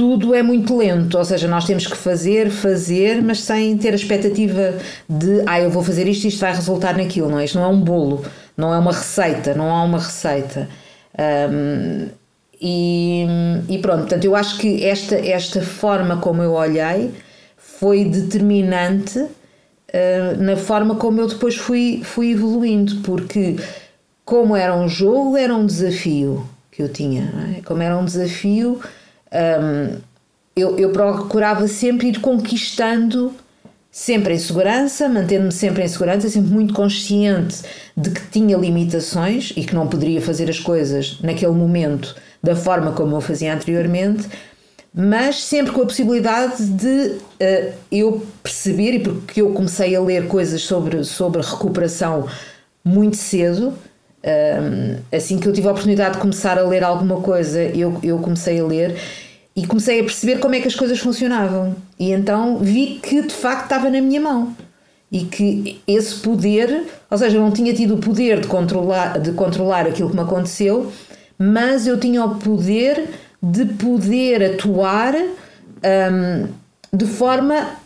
tudo 0.01 0.33
é 0.33 0.41
muito 0.41 0.75
lento, 0.75 1.15
ou 1.15 1.23
seja, 1.23 1.47
nós 1.47 1.63
temos 1.63 1.85
que 1.85 1.95
fazer, 1.95 2.49
fazer, 2.49 3.21
mas 3.21 3.41
sem 3.41 3.77
ter 3.77 3.91
a 3.91 3.95
expectativa 3.95 4.73
de 5.07 5.43
ah, 5.45 5.61
eu 5.61 5.69
vou 5.69 5.83
fazer 5.83 6.07
isto 6.07 6.25
e 6.25 6.29
isto 6.29 6.39
vai 6.39 6.51
resultar 6.55 6.97
naquilo, 6.97 7.29
não 7.29 7.37
é? 7.37 7.45
Isto 7.45 7.59
não 7.59 7.65
é 7.65 7.67
um 7.67 7.79
bolo, 7.79 8.25
não 8.57 8.73
é 8.73 8.79
uma 8.79 8.91
receita, 8.91 9.53
não 9.53 9.69
há 9.69 9.83
uma 9.83 9.99
receita. 9.99 10.67
Um, 11.51 12.07
e, 12.59 13.27
e, 13.69 13.77
pronto, 13.77 13.99
portanto, 13.99 14.25
eu 14.25 14.35
acho 14.35 14.57
que 14.57 14.83
esta, 14.83 15.15
esta 15.17 15.61
forma 15.61 16.17
como 16.17 16.41
eu 16.41 16.53
olhei 16.53 17.11
foi 17.55 18.03
determinante 18.05 19.19
uh, 19.19 19.29
na 20.39 20.57
forma 20.57 20.95
como 20.95 21.21
eu 21.21 21.27
depois 21.27 21.55
fui, 21.55 22.01
fui 22.03 22.31
evoluindo, 22.31 23.01
porque 23.03 23.55
como 24.25 24.55
era 24.55 24.75
um 24.75 24.89
jogo, 24.89 25.37
era 25.37 25.53
um 25.53 25.63
desafio 25.63 26.43
que 26.71 26.81
eu 26.81 26.89
tinha, 26.89 27.31
é? 27.55 27.61
como 27.61 27.83
era 27.83 27.95
um 27.95 28.03
desafio, 28.03 28.81
um, 29.33 29.97
eu, 30.55 30.77
eu 30.77 30.91
procurava 30.91 31.67
sempre 31.67 32.09
ir 32.09 32.19
conquistando 32.19 33.33
sempre 33.91 34.33
em 34.33 34.39
segurança, 34.39 35.09
mantendo-me 35.09 35.51
sempre 35.51 35.83
em 35.83 35.87
segurança, 35.87 36.29
sempre 36.29 36.49
muito 36.49 36.73
consciente 36.73 37.57
de 37.95 38.09
que 38.09 38.21
tinha 38.31 38.57
limitações 38.57 39.51
e 39.55 39.65
que 39.65 39.75
não 39.75 39.85
poderia 39.87 40.21
fazer 40.21 40.49
as 40.49 40.59
coisas 40.59 41.19
naquele 41.21 41.51
momento 41.51 42.15
da 42.41 42.55
forma 42.55 42.93
como 42.93 43.17
eu 43.17 43.21
fazia 43.21 43.53
anteriormente, 43.53 44.29
mas 44.93 45.43
sempre 45.43 45.73
com 45.73 45.81
a 45.81 45.85
possibilidade 45.85 46.65
de 46.65 46.87
uh, 46.87 47.73
eu 47.91 48.25
perceber, 48.41 48.93
e 48.93 48.99
porque 48.99 49.41
eu 49.41 49.51
comecei 49.51 49.95
a 49.95 50.01
ler 50.01 50.27
coisas 50.27 50.61
sobre, 50.61 51.03
sobre 51.03 51.41
recuperação 51.41 52.27
muito 52.83 53.17
cedo, 53.17 53.73
assim 55.11 55.39
que 55.39 55.47
eu 55.47 55.53
tive 55.53 55.67
a 55.67 55.71
oportunidade 55.71 56.15
de 56.15 56.19
começar 56.19 56.57
a 56.57 56.63
ler 56.63 56.83
alguma 56.83 57.21
coisa, 57.21 57.61
eu, 57.61 57.99
eu 58.03 58.19
comecei 58.19 58.59
a 58.59 58.65
ler 58.65 58.95
e 59.55 59.67
comecei 59.67 59.99
a 59.99 60.03
perceber 60.03 60.39
como 60.39 60.55
é 60.55 60.61
que 60.61 60.67
as 60.67 60.75
coisas 60.75 60.99
funcionavam. 60.99 61.75
E 61.99 62.11
então 62.11 62.57
vi 62.57 62.99
que 63.01 63.21
de 63.21 63.33
facto 63.33 63.63
estava 63.63 63.89
na 63.89 64.01
minha 64.01 64.21
mão. 64.21 64.55
E 65.11 65.25
que 65.25 65.81
esse 65.85 66.15
poder, 66.15 66.85
ou 67.09 67.17
seja, 67.17 67.37
eu 67.37 67.41
não 67.41 67.51
tinha 67.51 67.73
tido 67.73 67.95
o 67.95 67.97
poder 67.97 68.39
de 68.39 68.47
controlar, 68.47 69.19
de 69.19 69.33
controlar 69.33 69.85
aquilo 69.85 70.09
que 70.09 70.15
me 70.15 70.21
aconteceu, 70.21 70.91
mas 71.37 71.85
eu 71.85 71.99
tinha 71.99 72.23
o 72.23 72.35
poder 72.35 73.09
de 73.43 73.65
poder 73.65 74.53
atuar 74.53 75.15
um, 75.15 76.47
de 76.93 77.05
forma 77.05 77.80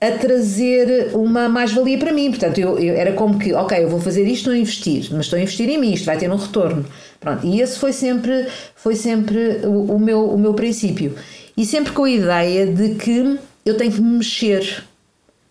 a 0.00 0.10
trazer 0.12 1.14
uma 1.14 1.48
mais-valia 1.48 1.98
para 1.98 2.12
mim. 2.12 2.30
Portanto, 2.30 2.58
eu, 2.58 2.78
eu, 2.78 2.94
era 2.94 3.12
como 3.12 3.38
que, 3.38 3.52
ok, 3.54 3.82
eu 3.82 3.88
vou 3.88 4.00
fazer 4.00 4.24
isto, 4.24 4.34
estou 4.34 4.52
a 4.52 4.58
investir, 4.58 5.08
mas 5.12 5.26
estou 5.26 5.38
a 5.38 5.42
investir 5.42 5.68
em 5.68 5.78
mim, 5.78 5.92
isto 5.92 6.04
vai 6.04 6.18
ter 6.18 6.30
um 6.30 6.36
retorno. 6.36 6.84
Pronto, 7.18 7.46
e 7.46 7.60
esse 7.60 7.78
foi 7.78 7.92
sempre, 7.92 8.46
foi 8.74 8.94
sempre 8.94 9.60
o, 9.64 9.94
o, 9.94 9.98
meu, 9.98 10.28
o 10.30 10.38
meu 10.38 10.54
princípio. 10.54 11.14
E 11.56 11.64
sempre 11.64 11.92
com 11.92 12.04
a 12.04 12.10
ideia 12.10 12.66
de 12.66 12.94
que 12.96 13.38
eu 13.64 13.76
tenho 13.76 13.92
que 13.92 14.00
me 14.00 14.18
mexer. 14.18 14.84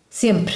Sempre. 0.10 0.56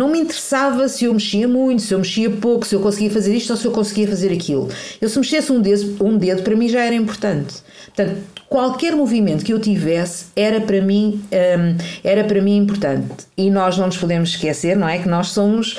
Não 0.00 0.08
me 0.08 0.18
interessava 0.18 0.88
se 0.88 1.04
eu 1.04 1.12
mexia 1.12 1.46
muito, 1.46 1.82
se 1.82 1.92
eu 1.92 1.98
mexia 1.98 2.30
pouco, 2.30 2.66
se 2.66 2.74
eu 2.74 2.80
conseguia 2.80 3.10
fazer 3.10 3.36
isto 3.36 3.50
ou 3.50 3.56
se 3.58 3.66
eu 3.66 3.70
conseguia 3.70 4.08
fazer 4.08 4.32
aquilo. 4.32 4.66
Eu, 4.98 5.10
se 5.10 5.18
mexesse 5.18 5.52
um 5.52 5.60
dedo, 5.60 6.02
um 6.02 6.16
dedo 6.16 6.42
para 6.42 6.56
mim 6.56 6.70
já 6.70 6.82
era 6.82 6.94
importante. 6.94 7.56
Portanto, 7.84 8.16
qualquer 8.48 8.96
movimento 8.96 9.44
que 9.44 9.52
eu 9.52 9.58
tivesse 9.58 10.28
era 10.34 10.58
para 10.58 10.80
mim 10.80 11.22
um, 11.30 11.76
era 12.02 12.24
para 12.24 12.40
mim 12.40 12.56
importante 12.56 13.26
e 13.36 13.50
nós 13.50 13.76
não 13.76 13.88
nos 13.88 13.98
podemos 13.98 14.30
esquecer 14.30 14.74
não 14.74 14.88
é 14.88 14.98
que 14.98 15.08
nós 15.08 15.28
somos 15.28 15.76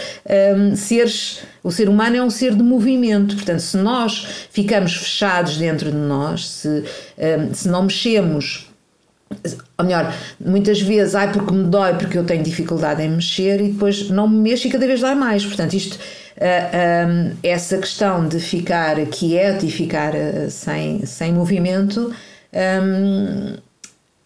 um, 0.56 0.75
seres 0.75 1.42
o 1.63 1.72
ser 1.72 1.90
humano 1.90 2.16
é 2.16 2.24
um 2.24 2.30
ser 2.30 2.56
de 2.56 2.63
movimento 2.63 3.36
portanto 3.36 3.60
se 3.60 3.78
nós 3.78 4.25
ficamos 4.51 4.96
fechados 4.96 5.58
dentro 5.58 5.92
de 5.92 5.98
nós 5.98 6.48
se, 6.48 6.84
um, 7.18 7.54
se 7.54 7.68
não 7.68 7.84
mexemos 7.84 8.71
ou 9.77 9.85
melhor, 9.85 10.13
muitas 10.39 10.81
vezes, 10.81 11.15
ai 11.15 11.31
porque 11.31 11.53
me 11.53 11.63
dói, 11.63 11.95
porque 11.95 12.17
eu 12.17 12.23
tenho 12.23 12.43
dificuldade 12.43 13.01
em 13.01 13.09
mexer 13.09 13.61
e 13.61 13.69
depois 13.69 14.09
não 14.09 14.27
me 14.27 14.38
mexo 14.38 14.67
e 14.67 14.69
cada 14.69 14.85
vez 14.85 15.01
dói 15.01 15.15
mais. 15.15 15.45
Portanto, 15.45 15.73
isto, 15.73 15.95
uh, 15.95 15.97
uh, 15.97 17.38
essa 17.41 17.77
questão 17.77 18.27
de 18.27 18.39
ficar 18.39 18.95
quieto 19.07 19.65
e 19.65 19.71
ficar 19.71 20.13
uh, 20.13 20.50
sem, 20.50 21.05
sem 21.05 21.33
movimento 21.33 22.13
um, 22.53 23.57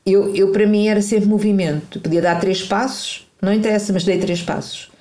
eu, 0.05 0.35
eu, 0.35 0.51
para 0.51 0.67
mim, 0.67 0.88
era 0.88 1.01
sempre 1.01 1.27
movimento. 1.27 2.00
podia 2.00 2.21
dar 2.21 2.39
três 2.39 2.62
passos, 2.62 3.27
não 3.41 3.53
interessa, 3.53 3.91
mas 3.91 4.03
dei 4.03 4.19
três 4.19 4.41
passos. 4.41 4.91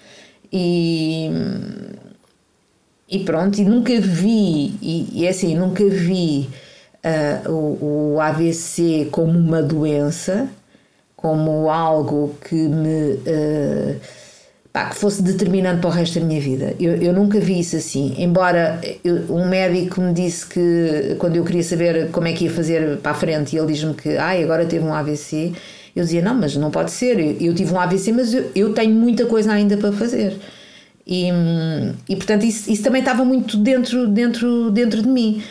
E, 0.53 1.29
e 3.09 3.19
pronto, 3.21 3.61
e 3.61 3.65
nunca 3.65 3.99
vi, 4.01 4.75
e, 4.81 5.09
e 5.13 5.27
é 5.27 5.31
assim, 5.31 5.55
nunca 5.55 5.85
vi 5.85 6.49
uh, 7.05 7.51
o, 7.51 8.15
o 8.15 8.21
AVC 8.21 9.09
como 9.11 9.39
uma 9.39 9.63
doença, 9.63 10.49
como 11.15 11.71
algo 11.71 12.35
que 12.49 12.55
me. 12.55 13.15
Uh, 13.15 14.01
pá, 14.73 14.87
que 14.87 14.97
fosse 14.97 15.23
determinante 15.23 15.81
para 15.81 15.89
o 15.89 15.93
resto 15.93 16.19
da 16.19 16.27
minha 16.27 16.41
vida. 16.41 16.75
Eu, 16.81 16.97
eu 16.97 17.13
nunca 17.13 17.39
vi 17.39 17.61
isso 17.61 17.77
assim. 17.77 18.15
Embora 18.19 18.81
eu, 19.05 19.17
um 19.31 19.49
médico 19.49 20.01
me 20.01 20.13
disse 20.13 20.47
que 20.47 21.15
quando 21.19 21.37
eu 21.37 21.45
queria 21.45 21.63
saber 21.63 22.11
como 22.11 22.27
é 22.27 22.33
que 22.33 22.45
ia 22.45 22.51
fazer 22.51 22.99
para 22.99 23.13
a 23.13 23.15
frente, 23.15 23.55
e 23.55 23.59
ele 23.59 23.73
diz-me 23.73 23.95
que 23.95 24.17
ai, 24.17 24.43
agora 24.43 24.67
teve 24.67 24.85
um 24.85 24.93
AVC, 24.93 25.53
eu 25.95 26.03
dizia: 26.03 26.23
não, 26.23 26.35
mas 26.35 26.57
não 26.57 26.71
pode 26.71 26.91
ser. 26.91 27.19
Eu, 27.21 27.37
eu 27.41 27.55
tive 27.55 27.73
um 27.73 27.79
AVC, 27.79 28.13
mas 28.13 28.35
eu, 28.35 28.51
eu, 28.55 28.73
tenho 28.75 28.95
muita 28.95 29.27
coisa 29.27 29.53
ainda 29.53 29.77
para 29.77 29.93
fazer. 29.93 30.37
E, 31.07 31.29
e 32.09 32.17
portanto, 32.17 32.45
isso, 32.45 32.71
isso 32.73 32.83
também 32.83 33.01
estava 33.01 33.25
muito 33.25 33.59
dentro, 33.59 34.09
dentro, 34.09 34.71
dentro 34.71 35.03
de 35.03 35.09
mim. 35.09 35.43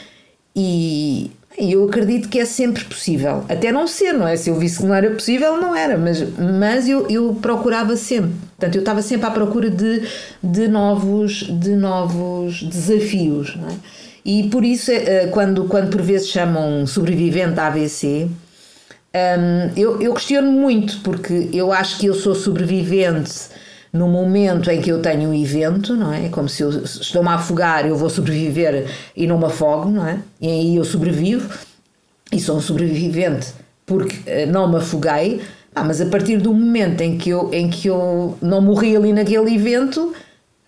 E 0.55 1.31
E 1.57 1.74
eu 1.74 1.86
acredito 1.86 2.29
que 2.29 2.39
é 2.39 2.45
sempre 2.45 2.83
possível. 2.83 3.45
Até 3.48 3.72
não 3.72 3.88
ser, 3.88 4.13
não 4.13 4.27
é? 4.27 4.36
Se 4.36 4.50
eu 4.50 4.55
visse 4.55 4.79
que 4.79 4.86
não 4.86 4.95
era 4.95 5.12
possível, 5.12 5.57
não 5.57 5.75
era. 5.75 5.98
Mas, 5.98 6.22
mas 6.38 6.88
eu, 6.88 7.07
eu 7.10 7.38
procurava 7.41 7.95
sempre. 7.95 8.31
Portanto, 8.57 8.75
eu 8.75 8.79
estava 8.79 9.01
sempre 9.01 9.27
à 9.27 9.31
procura 9.31 9.69
de, 9.69 10.01
de, 10.41 10.67
novos, 10.67 11.43
de 11.43 11.75
novos 11.75 12.63
desafios. 12.63 13.55
Não 13.55 13.69
é? 13.69 13.74
E 14.25 14.50
por 14.50 14.63
isso, 14.63 14.91
eh, 14.91 15.27
quando, 15.27 15.65
quando 15.65 15.89
por 15.89 16.01
vezes 16.01 16.29
chamam 16.29 16.88
sobrevivente 16.88 17.60
à 17.60 17.67
AVC, 17.67 18.29
um, 19.15 19.79
eu, 19.79 20.01
eu 20.01 20.13
questiono 20.13 20.51
muito, 20.51 21.01
porque 21.01 21.50
eu 21.53 21.72
acho 21.72 22.00
que 22.00 22.07
eu 22.07 22.13
sou 22.13 22.33
sobrevivente 22.33 23.31
no 23.94 24.08
momento 24.08 24.72
em 24.72 24.82
que 24.82 24.92
eu 24.92 25.00
tenho 25.00 25.30
um 25.30 25.34
evento, 25.34 25.96
não 25.96 26.12
é? 26.12 26.28
Como 26.30 26.50
se 26.50 26.64
eu 26.64 26.72
estou-me 26.72 27.30
a 27.30 27.36
afogar, 27.36 27.86
eu 27.86 27.96
vou 27.96 28.10
sobreviver 28.10 28.88
e 29.16 29.28
não 29.28 29.38
me 29.38 29.46
afogo, 29.46 29.92
não 29.92 30.06
é? 30.06 30.18
E 30.42 30.48
aí 30.48 30.76
eu 30.76 30.84
sobrevivo 30.84 31.48
e 32.32 32.40
sou 32.40 32.58
um 32.58 32.62
sobrevivente 32.62 33.54
porque 33.86 34.18
eh, 34.26 34.48
não 34.48 34.68
me 34.68 34.78
afoguei. 34.78 35.42
Ah, 35.76 35.84
mas 35.84 36.02
a 36.02 36.08
partir 36.08 36.38
do 36.38 36.54
momento 36.54 37.02
em 37.02 37.18
que 37.18 37.30
eu, 37.30 37.50
em 37.54 37.70
que 37.70 37.88
eu 37.88 38.38
não 38.42 38.62
morri 38.62 38.96
ali 38.96 39.14
naquele 39.14 39.54
evento, 39.54 40.14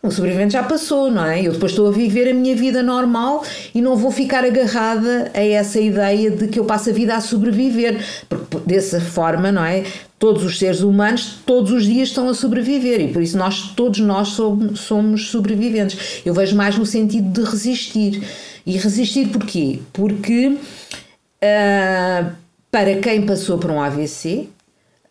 o 0.04 0.12
sobrevivente 0.12 0.54
já 0.54 0.64
passou, 0.64 1.10
não 1.10 1.26
é? 1.26 1.42
Eu 1.42 1.52
depois 1.52 1.72
estou 1.72 1.88
a 1.88 1.92
viver 1.92 2.30
a 2.30 2.34
minha 2.34 2.56
vida 2.56 2.84
normal 2.84 3.44
e 3.74 3.82
não 3.82 3.96
vou 3.96 4.12
ficar 4.12 4.44
agarrada 4.44 5.32
a 5.34 5.44
essa 5.44 5.80
ideia 5.80 6.30
de 6.30 6.48
que 6.48 6.60
eu 6.60 6.66
passo 6.66 6.92
a 6.92 6.94
vida 6.94 7.16
a 7.16 7.22
sobreviver, 7.22 8.04
porque 8.30 8.58
dessa 8.68 9.02
forma, 9.02 9.52
não 9.52 9.66
é? 9.66 9.84
Todos 10.26 10.44
os 10.44 10.58
seres 10.58 10.82
humanos, 10.82 11.38
todos 11.46 11.72
os 11.72 11.84
dias 11.84 12.08
estão 12.08 12.28
a 12.28 12.34
sobreviver 12.34 13.00
e 13.00 13.14
por 13.14 13.22
isso 13.22 13.38
nós, 13.38 13.74
todos 13.76 14.00
nós 14.00 14.30
somos, 14.30 15.28
sobreviventes. 15.28 16.24
Eu 16.26 16.34
vejo 16.34 16.56
mais 16.56 16.76
no 16.76 16.84
sentido 16.84 17.30
de 17.30 17.48
resistir. 17.48 18.24
E 18.66 18.76
resistir 18.76 19.28
porquê? 19.28 19.82
Porque 19.94 20.48
uh, 20.48 22.32
para 22.72 22.96
quem 22.96 23.24
passou 23.24 23.60
por 23.60 23.70
um 23.70 23.80
AVC, 23.80 24.40
uh, 24.40 24.50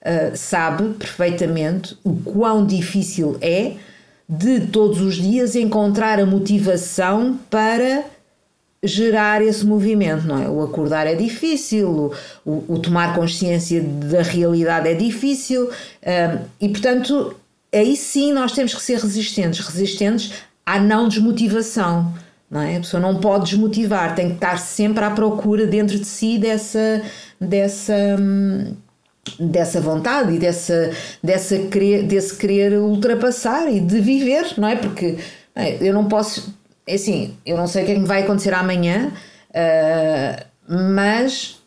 ah, 0.04 0.33
sabe 0.35 0.94
perfeitamente 0.94 1.97
o 2.02 2.16
quão 2.16 2.66
difícil 2.66 3.37
é 3.40 3.75
de 4.28 4.66
todos 4.66 5.00
os 5.00 5.14
dias 5.14 5.54
encontrar 5.54 6.18
a 6.18 6.26
motivação 6.26 7.38
para 7.49 8.04
gerar 8.84 9.42
esse 9.42 9.64
movimento, 9.64 10.26
não 10.26 10.42
é? 10.42 10.48
O 10.48 10.62
acordar 10.62 11.06
é 11.06 11.14
difícil, 11.14 12.12
o, 12.44 12.64
o 12.68 12.78
tomar 12.78 13.14
consciência 13.14 13.82
da 13.82 14.22
realidade 14.22 14.88
é 14.88 14.94
difícil 14.94 15.70
um, 15.70 16.44
e, 16.60 16.68
portanto, 16.68 17.34
aí 17.72 17.96
sim 17.96 18.32
nós 18.32 18.52
temos 18.52 18.74
que 18.74 18.82
ser 18.82 18.98
resistentes 18.98 19.66
resistentes 19.66 20.32
à 20.64 20.78
não 20.78 21.08
desmotivação. 21.08 22.14
Não 22.50 22.60
é? 22.60 22.76
A 22.76 22.80
pessoa 22.80 23.00
não 23.00 23.16
pode 23.16 23.46
desmotivar, 23.50 24.14
tem 24.14 24.28
que 24.28 24.34
estar 24.34 24.58
sempre 24.58 25.02
à 25.02 25.10
procura 25.10 25.66
dentro 25.66 25.98
de 25.98 26.04
si 26.04 26.38
dessa, 26.38 27.02
dessa, 27.40 27.94
hum, 28.20 28.74
dessa 29.40 29.80
vontade 29.80 30.34
e 30.34 30.38
dessa, 30.38 30.92
dessa 31.22 31.58
querer, 31.58 32.04
desse 32.04 32.36
querer 32.36 32.78
ultrapassar 32.78 33.66
e 33.72 33.80
de 33.80 33.98
viver, 33.98 34.52
não 34.56 34.68
é? 34.68 34.76
Porque 34.76 35.16
eu 35.80 35.92
não 35.92 36.06
posso, 36.06 36.54
é 36.86 36.94
assim, 36.94 37.36
eu 37.44 37.56
não 37.56 37.66
sei 37.66 37.82
o 37.82 37.86
que 37.86 37.92
é 37.92 37.94
que 37.96 38.00
vai 38.00 38.22
acontecer 38.22 38.52
amanhã, 38.54 39.12
uh, 39.50 40.44
mas 40.68 41.58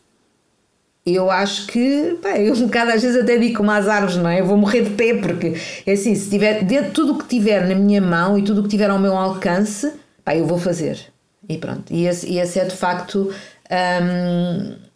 eu 1.06 1.32
acho 1.32 1.68
que, 1.68 2.18
pá, 2.22 2.38
eu 2.38 2.54
um 2.54 2.66
bocado 2.66 2.92
às 2.92 3.02
vezes 3.02 3.22
até 3.22 3.38
digo 3.38 3.58
como 3.58 3.72
às 3.72 3.88
árvores, 3.88 4.18
não 4.18 4.30
é? 4.30 4.42
Eu 4.42 4.46
vou 4.46 4.58
morrer 4.58 4.82
de 4.82 4.90
pé, 4.92 5.14
porque 5.16 5.56
é 5.86 5.92
assim, 5.92 6.14
se 6.16 6.30
tiver, 6.30 6.64
dentro 6.64 6.92
tudo 6.92 7.14
o 7.14 7.18
que 7.18 7.28
tiver 7.28 7.68
na 7.68 7.76
minha 7.76 8.02
mão 8.02 8.38
e 8.38 8.44
tudo 8.44 8.60
o 8.62 8.64
que 8.64 8.70
tiver 8.70 8.90
ao 8.90 9.00
meu 9.00 9.16
alcance, 9.16 9.92
pá, 10.24 10.36
eu 10.36 10.46
vou 10.46 10.58
fazer. 10.58 11.00
E 11.48 11.58
pronto. 11.58 11.94
E 11.94 12.06
esse, 12.06 12.28
e 12.28 12.40
esse 12.40 12.60
é 12.60 12.66
de 12.66 12.76
facto. 12.76 13.34
Um, 13.72 14.88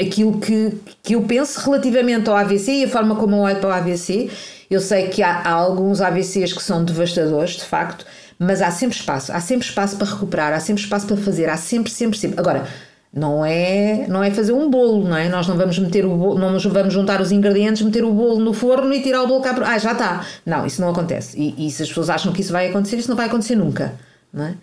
aquilo 0.00 0.38
que, 0.40 0.78
que 1.02 1.14
eu 1.14 1.22
penso 1.22 1.60
relativamente 1.60 2.28
ao 2.28 2.36
AVC 2.36 2.72
e 2.72 2.84
a 2.84 2.88
forma 2.88 3.16
como 3.16 3.36
eu 3.36 3.40
olho 3.40 3.60
para 3.60 3.68
o 3.68 3.72
AVC. 3.72 4.30
Eu 4.70 4.80
sei 4.80 5.08
que 5.08 5.22
há, 5.22 5.38
há, 5.38 5.50
alguns 5.50 6.00
AVCs 6.00 6.52
que 6.52 6.62
são 6.62 6.84
devastadores, 6.84 7.56
de 7.56 7.64
facto, 7.64 8.06
mas 8.38 8.62
há 8.62 8.70
sempre 8.70 8.96
espaço, 8.96 9.32
há 9.32 9.40
sempre 9.40 9.66
espaço 9.66 9.96
para 9.96 10.06
recuperar, 10.06 10.52
há 10.52 10.60
sempre 10.60 10.82
espaço 10.82 11.06
para 11.06 11.16
fazer, 11.16 11.48
há 11.48 11.56
sempre, 11.56 11.90
sempre, 11.90 12.18
sempre. 12.18 12.38
Agora, 12.38 12.66
não 13.12 13.44
é, 13.44 14.06
não 14.06 14.22
é 14.22 14.30
fazer 14.30 14.52
um 14.52 14.70
bolo, 14.70 15.08
não 15.08 15.16
é? 15.16 15.28
Nós 15.28 15.48
não 15.48 15.56
vamos 15.56 15.78
meter 15.78 16.04
o 16.04 16.16
bolo, 16.16 16.38
não 16.38 16.58
vamos 16.58 16.92
juntar 16.92 17.20
os 17.20 17.32
ingredientes, 17.32 17.82
meter 17.82 18.04
o 18.04 18.12
bolo 18.12 18.38
no 18.38 18.52
forno 18.52 18.92
e 18.92 19.02
tirar 19.02 19.22
o 19.22 19.26
bolo 19.26 19.40
cá 19.40 19.54
para. 19.54 19.68
Ah, 19.68 19.78
já 19.78 19.92
está. 19.92 20.24
Não, 20.46 20.64
isso 20.66 20.80
não 20.80 20.90
acontece. 20.90 21.38
E, 21.38 21.66
e, 21.66 21.70
se 21.70 21.82
as 21.82 21.88
pessoas 21.88 22.10
acham 22.10 22.32
que 22.32 22.42
isso 22.42 22.52
vai 22.52 22.68
acontecer, 22.68 22.96
isso 22.96 23.08
não 23.08 23.16
vai 23.16 23.26
acontecer 23.26 23.56
nunca, 23.56 23.94
não 24.32 24.44
é? 24.44 24.54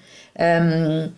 Um, 0.62 1.10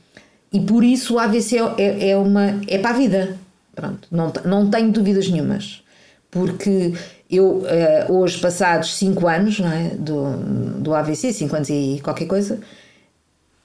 e 0.51 0.61
por 0.61 0.83
isso 0.83 1.15
o 1.15 1.19
AVC 1.19 1.57
é, 1.77 2.09
é, 2.09 2.17
uma, 2.17 2.59
é 2.67 2.77
para 2.77 2.91
a 2.91 2.93
vida. 2.93 3.37
Pronto, 3.75 4.07
não, 4.09 4.33
não 4.45 4.69
tenho 4.69 4.91
dúvidas 4.91 5.29
nenhumas. 5.29 5.83
Porque 6.31 6.93
eu, 7.29 7.45
uh, 7.45 8.13
hoje, 8.13 8.39
passados 8.39 8.95
5 8.95 9.27
anos 9.27 9.59
é, 9.59 9.95
do, 9.95 10.31
do 10.79 10.93
AVC, 10.93 11.33
5 11.33 11.55
anos 11.55 11.69
e 11.69 11.99
qualquer 12.03 12.25
coisa, 12.25 12.59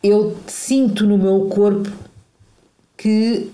eu 0.03 0.37
sinto 0.47 1.07
no 1.07 1.17
meu 1.17 1.47
corpo 1.47 1.91
que 2.97 3.51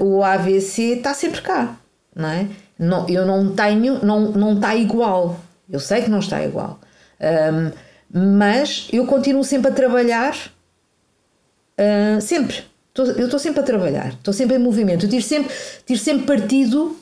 uh, 0.00 0.04
o 0.04 0.22
AVC 0.22 0.96
está 0.96 1.12
sempre 1.14 1.42
cá, 1.42 1.76
não 2.14 2.28
é? 2.28 2.48
Não, 2.78 3.08
eu 3.08 3.24
não 3.24 3.54
tenho, 3.54 4.04
não, 4.04 4.32
não 4.32 4.54
está 4.54 4.74
igual. 4.74 5.40
Eu 5.70 5.80
sei 5.80 6.02
que 6.02 6.10
não 6.10 6.18
está 6.18 6.44
igual. 6.44 6.78
Um, 7.20 7.70
mas 8.12 8.88
eu 8.92 9.06
continuo 9.06 9.44
sempre 9.44 9.70
a 9.70 9.74
trabalhar, 9.74 10.36
uh, 11.78 12.20
sempre 12.20 12.64
eu 12.96 13.24
estou 13.24 13.40
sempre 13.40 13.60
a 13.60 13.64
trabalhar, 13.64 14.10
estou 14.10 14.32
sempre 14.32 14.54
em 14.54 14.58
movimento, 14.58 15.06
eu 15.06 15.10
tiro 15.10 15.22
sempre, 15.22 15.52
tiro 15.84 15.98
sempre 15.98 16.26
partido 16.26 16.96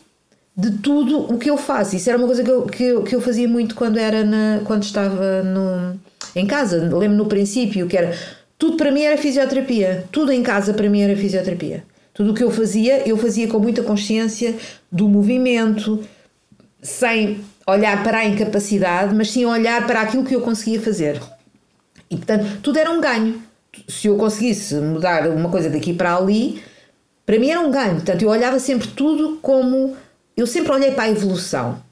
de 0.57 0.71
tudo 0.79 1.33
o 1.33 1.39
que 1.39 1.51
eu 1.51 1.57
faço. 1.57 1.97
Isso 1.97 2.09
era 2.09 2.19
uma 2.19 2.27
coisa 2.27 2.43
que 2.43 2.51
eu, 2.51 2.63
que 2.67 2.83
eu, 2.83 3.03
que 3.03 3.15
eu 3.15 3.21
fazia 3.21 3.49
muito 3.49 3.75
quando 3.75 3.99
era 3.99 4.25
na, 4.25 4.61
quando 4.65 4.83
estava 4.83 5.43
no, 5.43 5.99
em 6.35 6.47
casa. 6.47 6.79
Lembro 6.79 7.17
no 7.17 7.27
princípio 7.27 7.87
que 7.87 7.97
era 7.97 8.17
tudo 8.59 8.77
para 8.77 8.91
mim 8.91 9.03
era 9.03 9.17
fisioterapia, 9.17 10.05
tudo 10.13 10.31
em 10.31 10.43
casa 10.43 10.73
para 10.73 10.89
mim 10.89 11.01
era 11.01 11.17
fisioterapia. 11.17 11.85
Tudo 12.15 12.33
o 12.33 12.35
que 12.35 12.45
eu 12.45 12.51
fazia, 12.51 13.09
eu 13.09 13.17
fazia 13.17 13.49
com 13.49 13.59
muita 13.59 13.83
consciência 13.83 14.55
do 14.91 15.09
movimento, 15.09 16.05
sem 16.83 17.41
olhar 17.67 18.03
para 18.05 18.19
a 18.19 18.25
incapacidade, 18.27 19.15
mas 19.15 19.31
sim 19.31 19.47
olhar 19.47 19.87
para 19.87 20.03
aquilo 20.03 20.25
que 20.25 20.37
eu 20.37 20.43
conseguia 20.43 20.81
fazer. 20.81 21.21
E 22.11 22.17
portanto, 22.17 22.59
tudo 22.63 22.79
era 22.79 22.91
um 22.91 23.01
ganho 23.01 23.43
se 23.89 24.09
eu 24.09 24.17
conseguisse 24.17 24.75
mudar 24.77 25.29
uma 25.29 25.49
coisa 25.49 25.71
daqui 25.71 25.93
para 25.93 26.17
ali, 26.17 26.63
para 27.25 27.39
mim 27.39 27.51
era 27.51 27.61
um 27.61 27.71
ganho. 27.71 27.95
Portanto, 27.95 28.23
eu 28.23 28.29
olhava 28.29 28.59
sempre 28.59 28.89
tudo 28.89 29.39
como. 29.41 29.97
Eu 30.37 30.47
sempre 30.47 30.73
olhei 30.73 30.93
para 30.93 31.05
a 31.05 31.11
evolução 31.11 31.83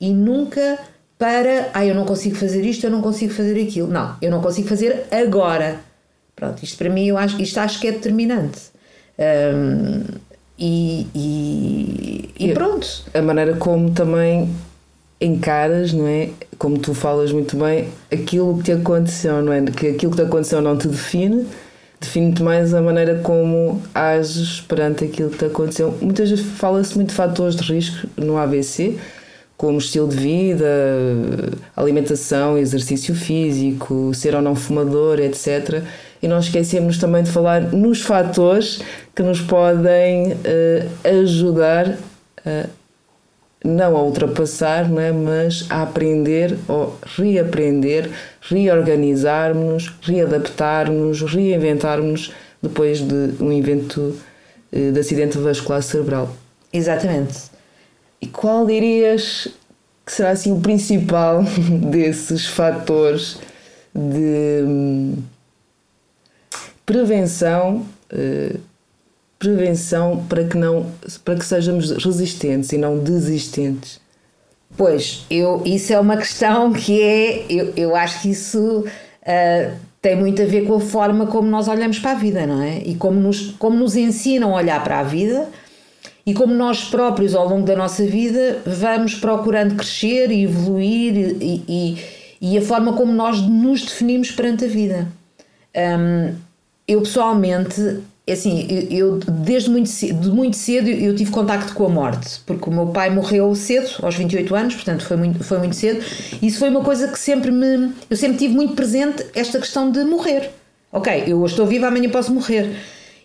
e 0.00 0.12
nunca 0.12 0.78
para. 1.18 1.70
Ah, 1.74 1.84
eu 1.84 1.94
não 1.94 2.04
consigo 2.04 2.36
fazer 2.36 2.64
isto, 2.64 2.84
eu 2.84 2.90
não 2.90 3.02
consigo 3.02 3.32
fazer 3.32 3.60
aquilo. 3.60 3.88
Não, 3.88 4.16
eu 4.22 4.30
não 4.30 4.40
consigo 4.40 4.68
fazer 4.68 5.06
agora. 5.10 5.80
Pronto, 6.34 6.62
isto 6.62 6.78
para 6.78 6.88
mim, 6.88 7.06
eu 7.06 7.18
acho, 7.18 7.40
isto 7.42 7.58
acho 7.58 7.80
que 7.80 7.88
é 7.88 7.92
determinante. 7.92 8.60
Um, 9.18 10.04
e, 10.56 11.06
e, 11.14 12.34
e 12.38 12.52
pronto. 12.52 12.86
A 13.12 13.20
maneira 13.20 13.54
como 13.56 13.90
também 13.90 14.48
encaras, 15.20 15.92
não 15.92 16.06
é? 16.06 16.30
Como 16.56 16.78
tu 16.78 16.94
falas 16.94 17.32
muito 17.32 17.56
bem, 17.56 17.88
aquilo 18.12 18.56
que 18.58 18.64
te 18.64 18.72
aconteceu, 18.72 19.42
não 19.42 19.52
é? 19.52 19.62
Que 19.64 19.88
aquilo 19.88 20.12
que 20.12 20.18
te 20.18 20.22
aconteceu 20.22 20.60
não 20.60 20.76
te 20.76 20.88
define, 20.88 21.46
define-te 22.00 22.42
mais 22.42 22.72
a 22.74 22.80
maneira 22.80 23.16
como 23.22 23.82
ages 23.94 24.60
perante 24.60 25.04
aquilo 25.04 25.30
que 25.30 25.38
te 25.38 25.44
aconteceu. 25.46 25.96
Muitas 26.00 26.30
vezes 26.30 26.44
fala-se 26.44 26.94
muito 26.94 27.10
de 27.10 27.14
fatores 27.14 27.56
de 27.56 27.72
risco 27.72 28.06
no 28.16 28.36
AVC, 28.36 28.98
como 29.56 29.78
estilo 29.78 30.08
de 30.08 30.16
vida, 30.16 30.66
alimentação, 31.76 32.56
exercício 32.56 33.14
físico, 33.14 34.12
ser 34.14 34.34
ou 34.36 34.40
não 34.40 34.54
fumador, 34.54 35.18
etc. 35.18 35.82
E 36.22 36.28
nós 36.28 36.44
esquecemos 36.44 36.98
também 36.98 37.24
de 37.24 37.30
falar 37.30 37.62
nos 37.72 38.00
fatores 38.00 38.80
que 39.14 39.22
nos 39.22 39.40
podem 39.40 40.32
uh, 40.32 41.18
ajudar 41.22 41.96
a 42.46 42.66
não 43.64 43.96
a 43.96 44.02
ultrapassar, 44.02 44.88
não 44.88 45.00
é? 45.00 45.12
mas 45.12 45.66
a 45.68 45.82
aprender 45.82 46.56
ou 46.68 46.96
reaprender, 47.16 48.10
reorganizarmos-nos, 48.40 49.92
readaptarmos, 50.02 51.22
reinventarmos 51.22 52.32
depois 52.62 53.00
de 53.00 53.34
um 53.40 53.52
evento 53.52 54.16
eh, 54.72 54.90
de 54.90 55.00
acidente 55.00 55.38
vascular 55.38 55.82
cerebral. 55.82 56.34
Exatamente. 56.72 57.50
E 58.20 58.26
qual 58.26 58.66
dirias 58.66 59.48
que 60.04 60.12
será 60.12 60.30
assim 60.30 60.52
o 60.52 60.60
principal 60.60 61.44
desses 61.90 62.46
fatores 62.46 63.38
de 63.94 64.62
hum, 64.64 65.16
prevenção 66.86 67.84
eh, 68.10 68.56
prevenção 69.38 70.24
para 70.28 70.44
que 70.44 70.56
não 70.56 70.86
para 71.24 71.36
que 71.36 71.44
sejamos 71.44 71.90
resistentes 71.90 72.72
e 72.72 72.78
não 72.78 72.98
desistentes? 72.98 74.00
Pois, 74.76 75.24
eu, 75.30 75.62
isso 75.64 75.92
é 75.92 75.98
uma 75.98 76.16
questão 76.16 76.72
que 76.72 77.00
é, 77.00 77.46
eu, 77.48 77.72
eu 77.76 77.96
acho 77.96 78.22
que 78.22 78.30
isso 78.30 78.84
uh, 78.84 79.76
tem 80.02 80.16
muito 80.16 80.42
a 80.42 80.44
ver 80.44 80.66
com 80.66 80.74
a 80.74 80.80
forma 80.80 81.26
como 81.26 81.48
nós 81.48 81.68
olhamos 81.68 81.98
para 81.98 82.12
a 82.12 82.14
vida, 82.14 82.46
não 82.46 82.62
é? 82.62 82.78
E 82.84 82.94
como 82.94 83.18
nos, 83.18 83.52
como 83.52 83.76
nos 83.76 83.96
ensinam 83.96 84.54
a 84.54 84.58
olhar 84.58 84.82
para 84.84 85.00
a 85.00 85.02
vida 85.02 85.48
e 86.24 86.34
como 86.34 86.54
nós 86.54 86.84
próprios, 86.84 87.34
ao 87.34 87.48
longo 87.48 87.66
da 87.66 87.74
nossa 87.74 88.04
vida, 88.04 88.60
vamos 88.66 89.14
procurando 89.14 89.74
crescer 89.74 90.30
e 90.30 90.44
evoluir 90.44 91.16
e, 91.16 91.64
e, 91.66 91.98
e 92.40 92.58
a 92.58 92.62
forma 92.62 92.92
como 92.92 93.10
nós 93.10 93.40
nos 93.40 93.82
definimos 93.82 94.30
perante 94.30 94.66
a 94.66 94.68
vida. 94.68 95.08
Um, 95.74 96.34
eu 96.86 97.00
pessoalmente 97.00 98.00
assim, 98.32 98.66
eu 98.90 99.18
desde 99.18 99.70
muito 99.70 99.88
cedo, 99.88 100.20
de 100.20 100.30
muito 100.30 100.56
cedo 100.56 100.88
eu 100.88 101.14
tive 101.14 101.30
contacto 101.30 101.72
com 101.74 101.86
a 101.86 101.88
morte, 101.88 102.40
porque 102.44 102.68
o 102.68 102.72
meu 102.72 102.86
pai 102.86 103.10
morreu 103.10 103.54
cedo, 103.54 103.88
aos 104.02 104.14
28 104.14 104.54
anos, 104.54 104.74
portanto 104.74 105.04
foi 105.04 105.16
muito, 105.16 105.42
foi 105.42 105.58
muito 105.58 105.76
cedo. 105.76 106.04
Isso 106.42 106.58
foi 106.58 106.68
uma 106.68 106.82
coisa 106.82 107.08
que 107.08 107.18
sempre 107.18 107.50
me. 107.50 107.92
Eu 108.08 108.16
sempre 108.16 108.38
tive 108.38 108.54
muito 108.54 108.74
presente 108.74 109.24
esta 109.34 109.58
questão 109.58 109.90
de 109.90 110.04
morrer. 110.04 110.50
Ok, 110.92 111.24
eu 111.26 111.44
estou 111.44 111.66
viva, 111.66 111.88
amanhã 111.88 112.10
posso 112.10 112.32
morrer. 112.32 112.76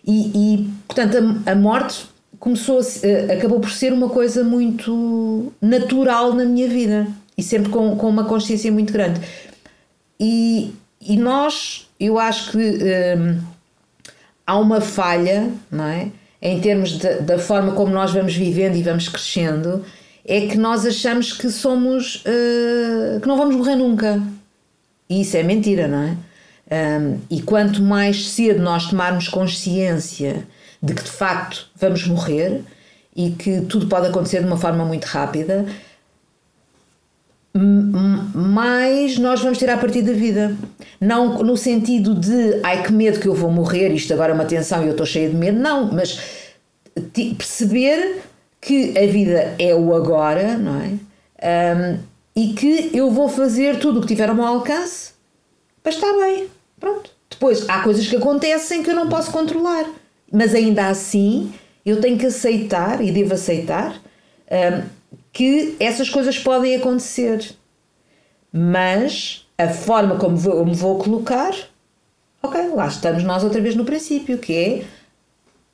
E, 0.06 0.30
e 0.34 0.70
portanto, 0.86 1.42
a, 1.46 1.52
a, 1.52 1.54
morte 1.54 2.06
começou 2.38 2.78
a, 2.80 3.32
acabou 3.32 3.60
por 3.60 3.70
ser 3.70 3.92
uma 3.92 4.08
coisa 4.08 4.44
muito 4.44 5.52
natural 5.60 6.34
na 6.34 6.44
minha 6.44 6.68
vida 6.68 7.06
e 7.36 7.42
sempre 7.42 7.70
com, 7.70 7.96
com 7.96 8.08
uma 8.08 8.24
consciência 8.24 8.70
muito 8.70 8.92
grande. 8.92 9.20
E, 10.20 10.72
e 11.00 11.16
nós, 11.16 11.88
eu 11.98 12.18
acho 12.18 12.52
que. 12.52 12.58
Hum, 12.58 13.53
há 14.46 14.58
uma 14.58 14.80
falha, 14.80 15.50
não 15.70 15.84
é? 15.84 16.08
Em 16.40 16.60
termos 16.60 16.98
de, 16.98 17.20
da 17.20 17.38
forma 17.38 17.72
como 17.72 17.92
nós 17.92 18.12
vamos 18.12 18.34
vivendo 18.34 18.76
e 18.76 18.82
vamos 18.82 19.08
crescendo, 19.08 19.84
é 20.26 20.46
que 20.46 20.56
nós 20.56 20.86
achamos 20.86 21.32
que 21.32 21.50
somos. 21.50 22.16
Uh, 22.26 23.20
que 23.20 23.26
não 23.28 23.36
vamos 23.36 23.56
morrer 23.56 23.76
nunca. 23.76 24.22
E 25.08 25.20
isso 25.20 25.36
é 25.36 25.42
mentira, 25.42 25.86
não 25.86 26.02
é? 26.02 26.16
Um, 27.00 27.18
e 27.30 27.42
quanto 27.42 27.82
mais 27.82 28.30
cedo 28.30 28.62
nós 28.62 28.86
tomarmos 28.86 29.28
consciência 29.28 30.46
de 30.82 30.94
que 30.94 31.04
de 31.04 31.10
facto 31.10 31.68
vamos 31.76 32.06
morrer 32.06 32.62
e 33.14 33.30
que 33.30 33.60
tudo 33.62 33.86
pode 33.86 34.08
acontecer 34.08 34.40
de 34.40 34.46
uma 34.46 34.56
forma 34.56 34.84
muito 34.84 35.04
rápida, 35.04 35.66
mais 37.56 39.16
nós 39.18 39.40
vamos 39.40 39.58
ter 39.58 39.70
a 39.70 39.76
partir 39.76 40.02
da 40.02 40.12
vida. 40.12 40.56
Não 41.00 41.42
no 41.42 41.56
sentido 41.56 42.14
de 42.14 42.60
ai 42.62 42.82
que 42.82 42.92
medo 42.92 43.20
que 43.20 43.28
eu 43.28 43.34
vou 43.34 43.50
morrer, 43.50 43.90
isto 43.90 44.12
agora 44.12 44.32
é 44.32 44.34
uma 44.34 44.44
tensão 44.44 44.82
e 44.82 44.86
eu 44.86 44.92
estou 44.92 45.06
cheia 45.06 45.28
de 45.28 45.36
medo, 45.36 45.58
não, 45.58 45.92
mas 45.92 46.18
perceber 47.38 48.22
que 48.60 48.96
a 48.98 49.06
vida 49.06 49.54
é 49.58 49.74
o 49.74 49.94
agora, 49.94 50.56
não 50.56 50.80
é? 50.80 50.94
Um, 51.76 51.98
e 52.34 52.54
que 52.54 52.90
eu 52.92 53.10
vou 53.10 53.28
fazer 53.28 53.78
tudo 53.78 53.98
o 53.98 54.00
que 54.00 54.08
tiver 54.08 54.28
ao 54.28 54.34
meu 54.34 54.46
alcance 54.46 55.12
para 55.82 55.92
estar 55.92 56.12
bem. 56.14 56.48
Pronto. 56.80 57.10
Depois 57.30 57.68
há 57.68 57.82
coisas 57.82 58.06
que 58.06 58.16
acontecem 58.16 58.82
que 58.82 58.90
eu 58.90 58.94
não 58.94 59.08
posso 59.08 59.30
controlar, 59.30 59.84
mas 60.32 60.54
ainda 60.54 60.88
assim 60.88 61.52
eu 61.84 62.00
tenho 62.00 62.18
que 62.18 62.26
aceitar 62.26 63.00
e 63.00 63.12
devo 63.12 63.34
aceitar. 63.34 64.00
Um, 64.50 65.03
que 65.32 65.76
essas 65.80 66.08
coisas 66.08 66.38
podem 66.38 66.76
acontecer. 66.76 67.54
Mas 68.52 69.46
a 69.58 69.68
forma 69.68 70.16
como 70.16 70.36
vou, 70.36 70.64
me 70.64 70.74
vou 70.74 70.98
colocar, 70.98 71.52
ok, 72.42 72.68
lá 72.74 72.86
estamos 72.86 73.22
nós 73.24 73.42
outra 73.42 73.60
vez 73.60 73.74
no 73.74 73.84
princípio, 73.84 74.38
que 74.38 74.54
é 74.54 74.84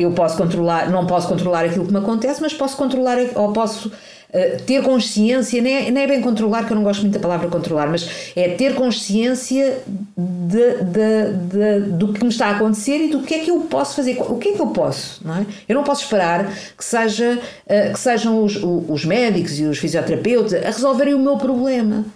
eu 0.00 0.12
posso 0.12 0.36
controlar, 0.36 0.90
não 0.90 1.06
posso 1.06 1.28
controlar 1.28 1.66
aquilo 1.66 1.86
que 1.86 1.92
me 1.92 1.98
acontece, 1.98 2.40
mas 2.40 2.54
posso 2.54 2.76
controlar 2.76 3.18
ou 3.34 3.52
posso 3.52 3.88
uh, 3.88 4.62
ter 4.64 4.82
consciência, 4.82 5.60
nem 5.60 5.76
é, 5.76 5.90
nem 5.90 6.04
é 6.04 6.06
bem 6.06 6.22
controlar, 6.22 6.64
que 6.64 6.72
eu 6.72 6.76
não 6.76 6.82
gosto 6.82 7.02
muito 7.02 7.14
da 7.14 7.20
palavra 7.20 7.48
controlar, 7.48 7.86
mas 7.88 8.32
é 8.34 8.48
ter 8.48 8.74
consciência 8.74 9.82
de, 10.16 10.84
de, 10.84 11.32
de, 11.50 11.90
do 11.92 12.14
que 12.14 12.24
me 12.24 12.30
está 12.30 12.46
a 12.46 12.56
acontecer 12.56 12.96
e 12.96 13.08
do 13.08 13.20
que 13.20 13.34
é 13.34 13.38
que 13.40 13.50
eu 13.50 13.60
posso 13.60 13.94
fazer, 13.94 14.18
o 14.22 14.38
que 14.38 14.48
é 14.48 14.52
que 14.52 14.60
eu 14.60 14.68
posso, 14.68 15.20
não 15.22 15.36
é? 15.36 15.46
Eu 15.68 15.74
não 15.74 15.84
posso 15.84 16.02
esperar 16.04 16.50
que, 16.76 16.84
seja, 16.84 17.38
uh, 17.66 17.92
que 17.92 18.00
sejam 18.00 18.42
os, 18.42 18.58
os 18.88 19.04
médicos 19.04 19.58
e 19.60 19.64
os 19.64 19.76
fisioterapeutas 19.78 20.54
a 20.54 20.66
resolverem 20.66 21.14
o 21.14 21.18
meu 21.18 21.36
problema. 21.36 22.06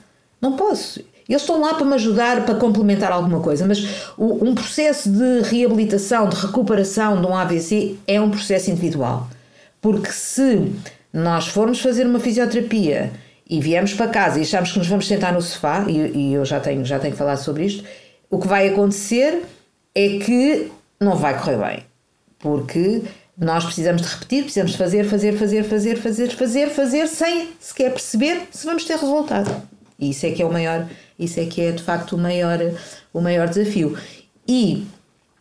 Não 0.40 0.52
posso. 0.52 1.00
Eles 1.28 1.42
estão 1.42 1.60
lá 1.60 1.74
para 1.74 1.86
me 1.86 1.94
ajudar, 1.94 2.44
para 2.44 2.54
complementar 2.54 3.10
alguma 3.10 3.40
coisa, 3.40 3.66
mas 3.66 4.12
um 4.18 4.54
processo 4.54 5.08
de 5.10 5.40
reabilitação, 5.48 6.28
de 6.28 6.36
recuperação 6.36 7.20
de 7.20 7.26
um 7.26 7.34
AVC 7.34 7.96
é 8.06 8.20
um 8.20 8.30
processo 8.30 8.70
individual. 8.70 9.28
Porque 9.80 10.12
se 10.12 10.72
nós 11.12 11.48
formos 11.48 11.80
fazer 11.80 12.06
uma 12.06 12.20
fisioterapia 12.20 13.10
e 13.48 13.60
viemos 13.60 13.94
para 13.94 14.08
casa 14.08 14.38
e 14.38 14.42
achamos 14.42 14.72
que 14.72 14.78
nos 14.78 14.88
vamos 14.88 15.06
sentar 15.06 15.32
no 15.32 15.40
sofá, 15.40 15.86
e, 15.88 15.98
e 16.14 16.34
eu 16.34 16.44
já 16.44 16.60
tenho, 16.60 16.84
já 16.84 16.98
tenho 16.98 17.16
falado 17.16 17.38
sobre 17.38 17.64
isto, 17.64 17.84
o 18.30 18.38
que 18.38 18.48
vai 18.48 18.68
acontecer 18.68 19.44
é 19.94 20.18
que 20.18 20.70
não 21.00 21.16
vai 21.16 21.38
correr 21.38 21.56
bem. 21.56 21.84
Porque 22.38 23.02
nós 23.36 23.64
precisamos 23.64 24.02
de 24.02 24.08
repetir, 24.08 24.42
precisamos 24.42 24.72
de 24.72 24.78
fazer, 24.78 25.04
fazer, 25.04 25.32
fazer, 25.38 25.64
fazer, 25.64 25.96
fazer, 25.96 26.30
fazer, 26.30 26.68
fazer, 26.70 27.08
sem 27.08 27.48
sequer 27.60 27.90
perceber 27.90 28.48
se 28.50 28.66
vamos 28.66 28.84
ter 28.84 28.96
resultado. 28.96 29.62
E 29.98 30.10
isso 30.10 30.26
é 30.26 30.30
que 30.30 30.42
é 30.42 30.46
o 30.46 30.52
maior 30.52 30.86
isso 31.18 31.38
é 31.38 31.44
que 31.44 31.60
é 31.60 31.70
de 31.70 31.82
facto 31.82 32.16
o 32.16 32.18
maior, 32.18 32.58
o 33.12 33.20
maior 33.20 33.48
desafio. 33.48 33.96
E 34.46 34.86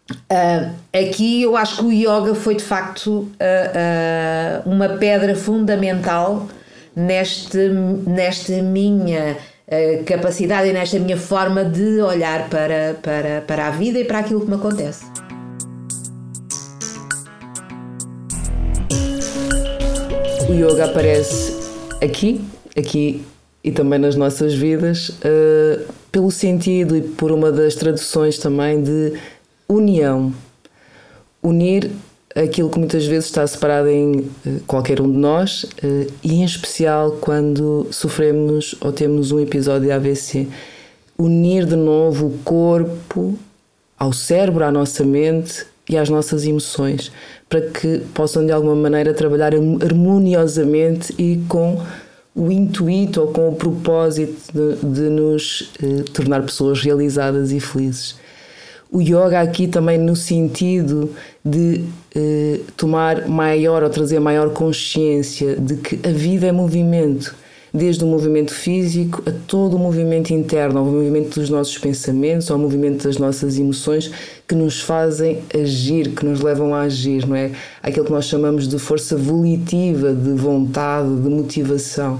uh, 0.10 0.72
aqui 0.94 1.42
eu 1.42 1.58
acho 1.58 1.78
que 1.78 1.86
o 1.86 1.92
yoga 1.92 2.36
foi 2.36 2.56
de 2.56 2.63
facto 2.63 3.10
uh, 3.10 3.28
uh, 3.28 4.70
uma 4.70 4.89
pedra 4.89 5.36
fundamental 5.36 6.48
neste, 6.96 7.70
nesta 8.08 8.62
minha 8.62 9.38
capacidade 10.06 10.70
e 10.70 10.74
nesta 10.74 11.00
minha 11.00 11.18
forma 11.18 11.66
de 11.66 12.00
olhar 12.00 12.48
para, 12.48 12.96
para, 13.02 13.42
para 13.42 13.68
a 13.68 13.72
vida 13.72 13.98
e 13.98 14.06
para 14.06 14.20
aquilo 14.20 14.42
que 14.42 14.48
me 14.48 14.56
acontece. 14.56 15.04
O 20.48 20.54
yoga 20.54 20.86
aparece 20.86 21.56
aqui, 22.04 22.46
aqui 22.78 23.26
e 23.63 23.71
também 23.71 23.97
nas 23.97 24.15
nossas 24.15 24.54
vidas, 24.54 25.10
uh, 25.10 25.93
pelo 26.12 26.30
sentido 26.30 26.97
e 26.97 27.02
por 27.02 27.32
uma 27.32 27.52
das 27.52 27.76
traduções 27.76 28.38
também 28.38 28.84
de 28.84 29.13
união. 29.67 30.34
Unir 31.41 31.89
aquilo 32.36 32.69
que 32.69 32.80
muitas 32.80 33.06
vezes 33.06 33.26
está 33.26 33.45
separado 33.45 33.88
em 33.88 34.19
uh, 34.19 34.30
qualquer 34.67 34.99
um 34.99 35.10
de 35.10 35.17
nós 35.17 35.63
uh, 35.63 36.12
e, 36.21 36.34
em 36.34 36.43
especial, 36.43 37.17
quando 37.21 37.88
sofremos 37.91 38.76
ou 38.82 38.91
temos 38.91 39.32
um 39.32 39.39
episódio 39.39 39.88
de 39.88 39.91
AVC. 39.91 40.47
Unir 41.17 41.65
de 41.65 41.76
novo 41.76 42.28
o 42.28 42.38
corpo 42.39 43.38
ao 43.97 44.12
cérebro, 44.12 44.65
à 44.65 44.71
nossa 44.71 45.06
mente 45.06 45.65
e 45.88 45.97
às 45.97 46.10
nossas 46.10 46.45
emoções, 46.45 47.12
para 47.47 47.62
que 47.62 47.99
possam 48.13 48.45
de 48.45 48.52
alguma 48.52 48.76
maneira 48.76 49.13
trabalhar 49.13 49.54
harmoniosamente 49.54 51.13
e 51.17 51.39
com 51.47 51.82
o 52.36 52.52
intuito 52.52 53.22
ou 53.22 53.28
com 53.28 53.50
o 53.50 53.56
propósito 53.56 54.52
de, 54.52 54.93
de 54.93 55.10
nos 55.10 55.72
eh, 55.82 56.04
tornar 56.12 56.41
pessoas 56.41 56.82
realizadas 56.82 57.52
e 57.52 57.60
felizes. 57.60 58.15
O 58.91 59.02
yoga 59.02 59.41
aqui 59.41 59.67
também 59.67 59.98
no 59.98 60.15
sentido 60.15 61.12
de 61.43 61.84
eh, 62.15 62.60
tomar 62.78 63.28
maior 63.28 63.84
ou 63.84 63.89
trazer 63.89 64.19
maior 64.19 64.52
consciência 64.52 65.56
de 65.56 65.78
que 65.78 66.00
a 66.08 66.12
vida 66.12 66.48
é 66.48 66.52
movimento, 66.52 67.36
desde 67.74 68.04
o 68.04 68.08
movimento 68.08 68.54
físico 68.54 69.24
a 69.26 69.32
todo 69.48 69.76
o 69.76 69.80
movimento 69.80 70.32
interno, 70.32 70.80
ao 70.80 70.86
movimento 70.86 71.40
dos 71.40 71.50
nossos 71.50 71.76
pensamentos, 71.80 72.52
ao 72.52 72.58
movimento 72.60 73.06
das 73.06 73.18
nossas 73.18 73.58
emoções 73.58 74.12
que 74.48 74.54
nos 74.54 74.80
fazem 74.80 75.42
agir, 75.52 76.10
que 76.10 76.24
nos 76.24 76.42
levam 76.42 76.76
a 76.76 76.82
agir, 76.82 77.28
não 77.28 77.36
é? 77.36 77.52
Aquilo 77.82 78.06
que 78.06 78.12
nós 78.12 78.26
chamamos 78.26 78.68
de 78.68 78.78
força 78.78 79.18
volitiva, 79.18 80.14
de 80.14 80.34
vontade, 80.34 81.10
de 81.16 81.30
motivação. 81.30 82.20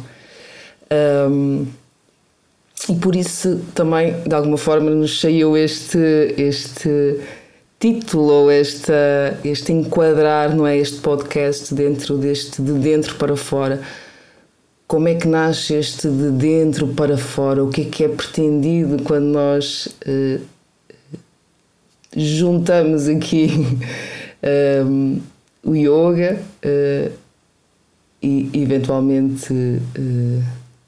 Um, 1.30 1.68
e 2.89 2.96
por 2.96 3.16
isso 3.16 3.62
também, 3.76 4.16
de 4.28 4.34
alguma 4.34 4.58
forma, 4.58 4.89
nos 4.89 5.22
saiu 5.22 5.56
este, 5.56 5.98
este 6.36 7.20
título 7.80 8.32
ou 8.32 8.52
esta, 8.52 9.38
este 9.46 9.72
enquadrar, 9.72 10.56
não 10.56 10.66
é? 10.66 10.78
Este 10.78 11.00
podcast 11.00 11.76
dentro 11.76 12.18
deste 12.18 12.62
de 12.62 12.74
dentro 12.74 13.16
para 13.16 13.36
fora. 13.36 13.82
Como 14.93 15.08
é 15.08 15.15
que 15.15 15.27
nasce 15.27 15.73
este 15.73 16.08
de 16.08 16.29
dentro 16.29 16.88
para 16.89 17.17
fora? 17.17 17.63
O 17.63 17.69
que 17.71 17.82
é 17.82 17.86
que 17.86 18.03
é 18.03 18.08
pretendido 18.08 19.01
quando 19.01 19.25
nós 19.25 19.88
uh, 19.88 20.39
juntamos 22.15 23.08
aqui 23.08 23.49
um, 24.86 25.19
o 25.65 25.75
yoga 25.75 26.39
uh, 26.63 27.12
e 28.21 28.51
eventualmente 28.53 29.51
uh, 29.51 30.43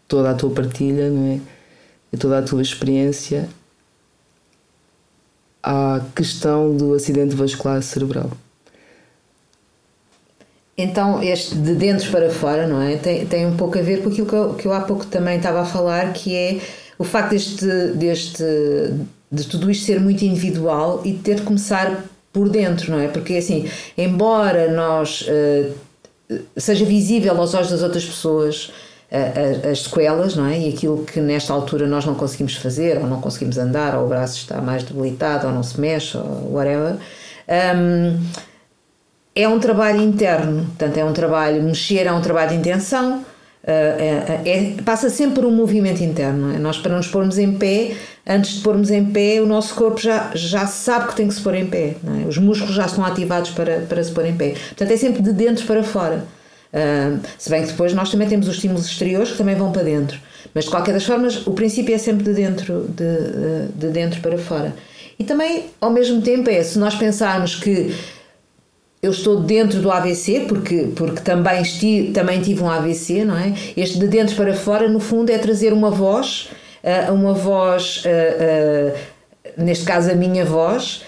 toda 0.07 0.29
a 0.29 0.33
tua 0.35 0.51
partilha, 0.51 1.09
não 1.09 1.31
é? 1.31 1.39
E 2.13 2.15
toda 2.15 2.37
a 2.37 2.43
tua 2.43 2.61
experiência 2.61 3.49
à 5.63 5.99
questão 6.15 6.77
do 6.77 6.93
acidente 6.93 7.35
vascular 7.35 7.81
cerebral. 7.81 8.29
Então, 10.77 11.23
este 11.23 11.55
de 11.55 11.73
dentro 11.73 12.11
para 12.11 12.29
fora, 12.29 12.67
não 12.67 12.81
é? 12.81 12.97
Tem, 12.97 13.25
tem 13.25 13.45
um 13.45 13.55
pouco 13.55 13.77
a 13.79 13.81
ver 13.81 14.03
com 14.03 14.09
aquilo 14.09 14.27
que 14.27 14.35
eu, 14.35 14.53
que 14.55 14.65
eu 14.67 14.73
há 14.73 14.81
pouco 14.81 15.05
também 15.05 15.37
estava 15.37 15.61
a 15.61 15.65
falar, 15.65 16.11
que 16.11 16.35
é 16.35 16.59
o 16.99 17.03
facto 17.03 17.31
deste, 17.31 17.65
deste 17.95 18.43
de 19.31 19.43
tudo 19.47 19.71
isto 19.71 19.85
ser 19.85 19.99
muito 19.99 20.23
individual 20.23 21.01
e 21.05 21.13
ter 21.13 21.35
de 21.35 21.41
começar 21.43 22.03
por 22.31 22.49
dentro, 22.49 22.91
não 22.91 22.99
é? 22.99 23.07
Porque 23.07 23.35
assim, 23.35 23.69
embora 23.97 24.69
nós 24.71 25.21
uh, 25.21 25.73
seja 26.57 26.83
visível 26.83 27.37
aos 27.39 27.53
olhos 27.53 27.69
das 27.69 27.81
outras 27.81 28.03
pessoas 28.03 28.73
uh, 29.11 29.69
as 29.71 29.83
sequelas, 29.83 30.35
não 30.35 30.45
é? 30.45 30.59
E 30.59 30.73
aquilo 30.73 31.03
que 31.05 31.21
nesta 31.21 31.53
altura 31.53 31.87
nós 31.87 32.05
não 32.05 32.15
conseguimos 32.15 32.55
fazer, 32.55 32.97
ou 32.97 33.07
não 33.07 33.21
conseguimos 33.21 33.57
andar, 33.57 33.95
ou 33.97 34.05
o 34.05 34.09
braço 34.09 34.37
está 34.37 34.61
mais 34.61 34.83
debilitado, 34.83 35.47
ou 35.47 35.53
não 35.53 35.63
se 35.63 35.79
mexe, 35.79 36.17
ou 36.17 36.51
whatever. 36.53 36.97
Um, 37.47 38.19
é 39.35 39.47
um 39.47 39.59
trabalho 39.59 40.01
interno, 40.01 40.65
portanto, 40.65 40.97
é 40.97 41.03
um 41.03 41.11
trabalho, 41.11 41.61
mexer 41.61 42.07
é 42.07 42.11
um 42.11 42.21
trabalho 42.21 42.51
de 42.51 42.55
intenção, 42.55 43.25
é, 43.67 44.41
é, 44.45 44.81
passa 44.83 45.09
sempre 45.09 45.35
por 45.35 45.45
um 45.45 45.51
movimento 45.51 46.03
interno. 46.03 46.55
É? 46.55 46.59
Nós, 46.59 46.77
para 46.77 46.95
nos 46.95 47.07
pormos 47.07 47.37
em 47.37 47.53
pé, 47.53 47.95
antes 48.25 48.55
de 48.55 48.61
pormos 48.61 48.91
em 48.91 49.03
pé, 49.05 49.41
o 49.41 49.45
nosso 49.45 49.73
corpo 49.73 49.99
já, 49.99 50.31
já 50.35 50.67
sabe 50.67 51.07
que 51.07 51.15
tem 51.15 51.27
que 51.27 51.33
se 51.33 51.41
pôr 51.41 51.55
em 51.55 51.65
pé. 51.65 51.95
É? 52.23 52.27
Os 52.27 52.37
músculos 52.37 52.75
já 52.75 52.85
estão 52.85 53.03
ativados 53.03 53.49
para, 53.51 53.79
para 53.81 54.03
se 54.03 54.11
pôr 54.11 54.25
em 54.25 54.35
pé. 54.35 54.53
Portanto, 54.67 54.91
é 54.91 54.97
sempre 54.97 55.21
de 55.21 55.33
dentro 55.33 55.65
para 55.65 55.83
fora. 55.83 56.23
Se 57.37 57.49
bem 57.49 57.61
que 57.61 57.69
depois 57.69 57.93
nós 57.93 58.11
também 58.11 58.27
temos 58.27 58.49
os 58.49 58.55
estímulos 58.55 58.85
exteriores 58.85 59.31
que 59.31 59.37
também 59.37 59.55
vão 59.55 59.71
para 59.71 59.83
dentro. 59.83 60.19
Mas 60.53 60.65
de 60.65 60.71
qualquer 60.71 60.93
das 60.93 61.05
formas, 61.05 61.47
o 61.47 61.51
princípio 61.51 61.95
é 61.95 61.97
sempre 61.97 62.25
de 62.25 62.33
dentro, 62.33 62.85
de, 62.89 63.69
de 63.73 63.87
dentro 63.93 64.19
para 64.19 64.37
fora. 64.37 64.75
E 65.17 65.23
também, 65.23 65.67
ao 65.79 65.89
mesmo 65.89 66.21
tempo, 66.21 66.49
é 66.49 66.61
se 66.61 66.77
nós 66.77 66.93
pensarmos 66.93 67.55
que 67.55 67.95
eu 69.05 69.11
estou 69.11 69.39
dentro 69.39 69.79
do 69.79 69.91
AVC, 69.91 70.45
porque, 70.47 70.87
porque 70.95 71.21
também, 71.21 71.61
esti, 71.61 72.11
também 72.11 72.41
tive 72.41 72.63
um 72.63 72.69
AVC, 72.69 73.23
não 73.23 73.37
é? 73.37 73.53
Este 73.77 73.99
de 73.99 74.07
dentro 74.07 74.35
para 74.35 74.53
fora, 74.55 74.89
no 74.89 74.99
fundo, 74.99 75.29
é 75.29 75.37
trazer 75.37 75.71
uma 75.71 75.91
voz, 75.91 76.49
uh, 76.83 77.13
uma 77.13 77.33
voz, 77.33 78.03
uh, 78.03 78.93
uh, 78.95 79.63
neste 79.63 79.85
caso 79.85 80.09
a 80.09 80.15
minha 80.15 80.43
voz, 80.43 81.03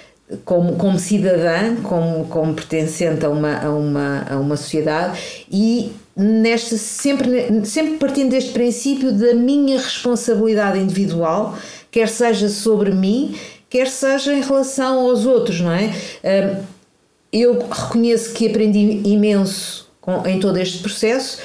como, 0.46 0.76
como 0.76 1.00
cidadã, 1.00 1.76
como, 1.82 2.26
como 2.26 2.54
pertencente 2.54 3.26
a 3.26 3.30
uma, 3.30 3.58
a, 3.58 3.70
uma, 3.72 4.26
a 4.30 4.38
uma 4.38 4.56
sociedade 4.58 5.18
e 5.52 5.92
nesta, 6.16 6.78
sempre, 6.78 7.66
sempre 7.66 7.98
partindo 7.98 8.30
deste 8.30 8.52
princípio 8.52 9.12
da 9.12 9.34
minha 9.34 9.78
responsabilidade 9.78 10.78
individual, 10.78 11.58
quer 11.90 12.10
seja 12.10 12.50
sobre 12.50 12.92
mim, 12.92 13.36
quer 13.70 13.88
seja 13.88 14.34
em 14.34 14.42
relação 14.42 15.00
aos 15.00 15.26
outros, 15.26 15.62
não 15.62 15.72
é? 15.72 15.92
Eu 17.32 17.68
reconheço 17.70 18.34
que 18.34 18.48
aprendi 18.48 19.02
imenso 19.06 19.90
com, 20.02 20.26
em 20.26 20.40
todo 20.40 20.58
este 20.58 20.80
processo 20.80 21.40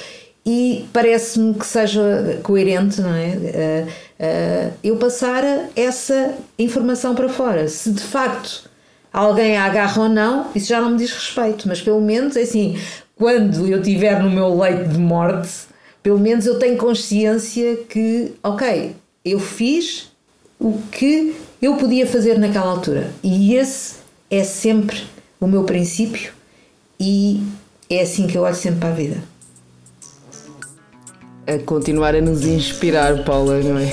e 0.45 0.85
parece-me 0.91 1.53
que 1.53 1.65
seja 1.65 2.39
coerente, 2.43 3.01
não 3.01 3.13
é? 3.13 3.27
Uh, 3.27 3.87
uh, 3.89 4.73
eu 4.83 4.97
passar 4.97 5.43
essa 5.75 6.33
informação 6.59 7.15
para 7.15 7.29
fora. 7.29 7.67
Se 7.67 7.91
de 7.91 8.01
facto 8.01 8.69
alguém 9.11 9.55
a 9.55 9.65
agarra 9.65 10.01
ou 10.01 10.09
não, 10.09 10.47
isso 10.53 10.67
já 10.67 10.81
não 10.81 10.91
me 10.91 10.97
diz 10.97 11.11
respeito, 11.11 11.67
mas 11.67 11.81
pelo 11.81 12.01
menos, 12.01 12.35
é 12.35 12.41
assim, 12.41 12.77
quando 13.15 13.67
eu 13.67 13.79
estiver 13.79 14.21
no 14.21 14.29
meu 14.29 14.57
leito 14.59 14.89
de 14.89 14.97
morte, 14.97 15.49
pelo 16.01 16.19
menos 16.19 16.45
eu 16.45 16.59
tenho 16.59 16.75
consciência 16.77 17.77
que, 17.87 18.33
ok, 18.43 18.95
eu 19.23 19.39
fiz 19.39 20.11
o 20.59 20.77
que 20.91 21.35
eu 21.61 21.75
podia 21.77 22.05
fazer 22.05 22.37
naquela 22.37 22.69
altura. 22.69 23.11
E 23.23 23.55
esse 23.55 23.95
é 24.29 24.43
sempre 24.43 25.03
o 25.45 25.47
meu 25.47 25.63
princípio 25.63 26.31
e 26.99 27.43
é 27.89 28.01
assim 28.01 28.27
que 28.27 28.37
eu 28.37 28.43
olho 28.43 28.55
sempre 28.55 28.79
para 28.79 28.89
a 28.89 28.93
vida. 28.93 29.17
A 31.45 31.59
continuar 31.65 32.15
a 32.15 32.21
nos 32.21 32.45
inspirar, 32.45 33.23
Paula, 33.23 33.59
não 33.59 33.77
é? 33.77 33.91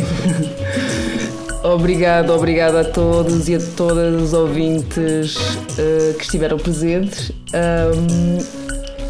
obrigado, 1.66 2.30
obrigado 2.30 2.76
a 2.76 2.84
todos 2.84 3.48
e 3.48 3.56
a 3.56 3.60
todas 3.76 4.22
os 4.22 4.32
ouvintes 4.32 5.34
uh, 5.36 6.14
que 6.16 6.22
estiveram 6.22 6.58
presentes. 6.58 7.32
Um, 7.52 8.38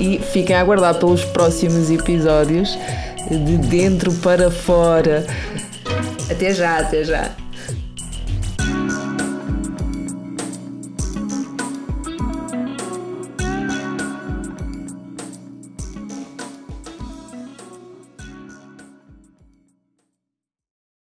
e 0.00 0.18
fiquem 0.18 0.57
a 0.57 0.61
aguardar 0.61 0.94
pelos 0.94 1.22
próximos 1.26 1.90
episódios 1.90 2.79
de 3.29 3.59
dentro 3.59 4.11
para 4.14 4.50
fora. 4.50 5.26
Até 6.31 6.55
já, 6.55 6.79
até 6.79 7.05
já. 7.05 7.37